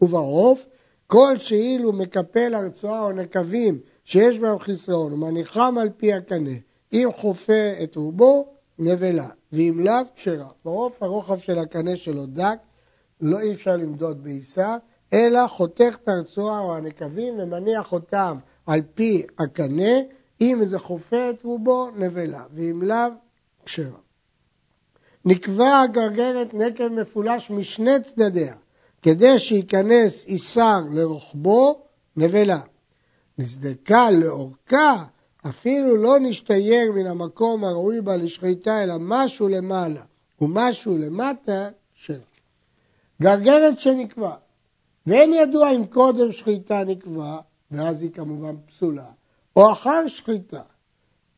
ובעוף, 0.00 0.66
כל 1.06 1.38
שאילו 1.38 1.92
מקפל 1.92 2.54
הרצועה 2.54 3.02
או 3.02 3.12
נקבים 3.12 3.80
שיש 4.04 4.38
בהם 4.38 4.58
חסרון 4.58 5.12
ומניחם 5.12 5.74
על 5.80 5.88
פי 5.96 6.12
הקנה, 6.12 6.50
אם 6.92 7.08
חופה 7.16 7.72
את 7.82 7.96
רובו, 7.96 8.52
נבלה, 8.78 9.28
ואם 9.52 9.80
לאו, 9.80 9.94
כשרה. 10.14 10.48
בעוף 10.64 11.02
הרוחב 11.02 11.38
של 11.38 11.58
הקנה 11.58 11.96
שלו 11.96 12.26
דק, 12.26 12.58
לא 13.20 13.40
אי 13.40 13.52
אפשר 13.52 13.76
למדוד 13.76 14.24
בעיסה, 14.24 14.76
אלא 15.12 15.46
חותך 15.46 15.96
את 16.02 16.08
הרצועה 16.08 16.60
או 16.60 16.76
הנקבים 16.76 17.34
ומניח 17.38 17.92
אותם 17.92 18.38
על 18.66 18.80
פי 18.94 19.22
הקנה, 19.38 19.92
אם 20.40 20.62
זה 20.66 20.78
חופה 20.78 21.30
את 21.30 21.42
רובו, 21.42 21.90
נבלה, 21.96 22.44
ואם 22.50 22.82
לאו, 22.82 23.08
כשרה. 23.64 23.98
נקבע 25.24 25.80
הגרגרת 25.80 26.54
נקב 26.54 26.88
מפולש 26.88 27.50
משני 27.50 28.00
צדדיה, 28.02 28.54
כדי 29.06 29.38
שייכנס 29.38 30.24
איסר 30.24 30.80
לרוחבו, 30.90 31.80
נבלה. 32.16 32.60
נסדקה 33.38 34.10
לאורכה, 34.10 35.04
אפילו 35.46 35.96
לא 35.96 36.18
נשתייר 36.20 36.92
מן 36.92 37.06
המקום 37.06 37.64
הראוי 37.64 38.00
בה 38.00 38.16
לשחיטה, 38.16 38.82
אלא 38.82 38.94
משהו 38.98 39.48
למעלה 39.48 40.02
ומשהו 40.40 40.98
למטה, 40.98 41.68
שלא. 41.94 42.16
גרגרת 43.22 43.78
שנקבע, 43.78 44.34
ואין 45.06 45.32
ידוע 45.32 45.70
אם 45.70 45.86
קודם 45.86 46.32
שחיטה 46.32 46.84
נקבע, 46.84 47.38
ואז 47.70 48.02
היא 48.02 48.10
כמובן 48.10 48.54
פסולה, 48.66 49.10
או 49.56 49.72
אחר 49.72 50.06
שחיטה. 50.06 50.62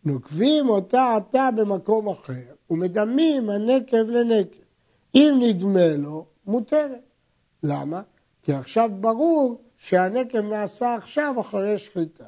נוקבים 0.04 0.68
אותה 0.68 1.16
עתה 1.16 1.48
במקום 1.56 2.08
אחר, 2.08 2.54
ומדמים 2.70 3.50
הנקב 3.50 4.08
לנקב. 4.08 4.58
אם 5.14 5.40
נדמה 5.40 5.96
לו, 5.96 6.26
מותרת. 6.46 7.07
למה? 7.62 8.00
כי 8.42 8.52
עכשיו 8.52 8.90
ברור 9.00 9.60
שהנקב 9.78 10.38
נעשה 10.40 10.94
עכשיו 10.94 11.34
אחרי 11.40 11.78
שחיטה. 11.78 12.24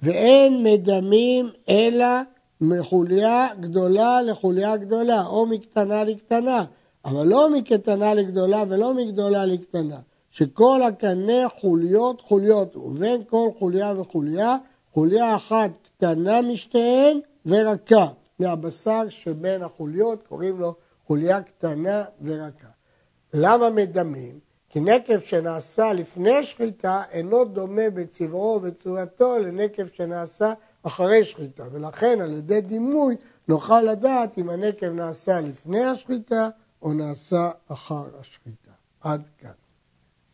ואין 0.00 0.62
מדמים 0.62 1.50
אלא 1.68 2.06
מחוליה 2.60 3.48
גדולה 3.60 4.22
לחוליה 4.22 4.76
גדולה, 4.76 5.26
או 5.26 5.46
מקטנה 5.46 6.04
לקטנה, 6.04 6.64
אבל 7.04 7.26
לא 7.26 7.50
מקטנה 7.50 8.14
לגדולה 8.14 8.64
ולא 8.68 8.94
מגדולה 8.94 9.46
לקטנה, 9.46 9.98
שכל 10.30 10.82
הקנה 10.82 11.48
חוליות 11.60 12.20
חוליות, 12.20 12.76
ובין 12.76 13.22
כל 13.30 13.48
חוליה 13.58 13.94
וחוליה, 13.96 14.56
חוליה 14.92 15.36
אחת 15.36 15.70
קטנה 15.96 16.42
משתיהן 16.42 17.20
ורכה. 17.46 18.06
מהבשר 18.38 19.08
שבין 19.08 19.62
החוליות, 19.62 20.22
קוראים 20.22 20.60
לו 20.60 20.74
חוליה 21.06 21.42
קטנה 21.42 22.04
ורכה. 22.22 22.68
למה 23.34 23.70
מדמים? 23.70 24.38
כי 24.72 24.80
נקב 24.80 25.18
שנעשה 25.18 25.92
לפני 25.92 26.44
שחיטה 26.44 27.02
אינו 27.10 27.44
דומה 27.44 27.90
בצבעו 27.90 28.60
ובצורתו 28.62 29.38
לנקב 29.38 29.86
שנעשה 29.86 30.52
אחרי 30.82 31.24
שחיטה, 31.24 31.64
ולכן 31.72 32.20
על 32.20 32.32
ידי 32.32 32.60
דימוי 32.60 33.16
נוכל 33.48 33.80
לדעת 33.80 34.38
אם 34.38 34.50
הנקב 34.50 34.86
נעשה 34.86 35.40
לפני 35.40 35.84
השחיטה 35.84 36.48
או 36.82 36.92
נעשה 36.92 37.50
אחר 37.68 38.04
השחיטה. 38.20 38.70
עד 39.00 39.22
כאן. 39.38 39.61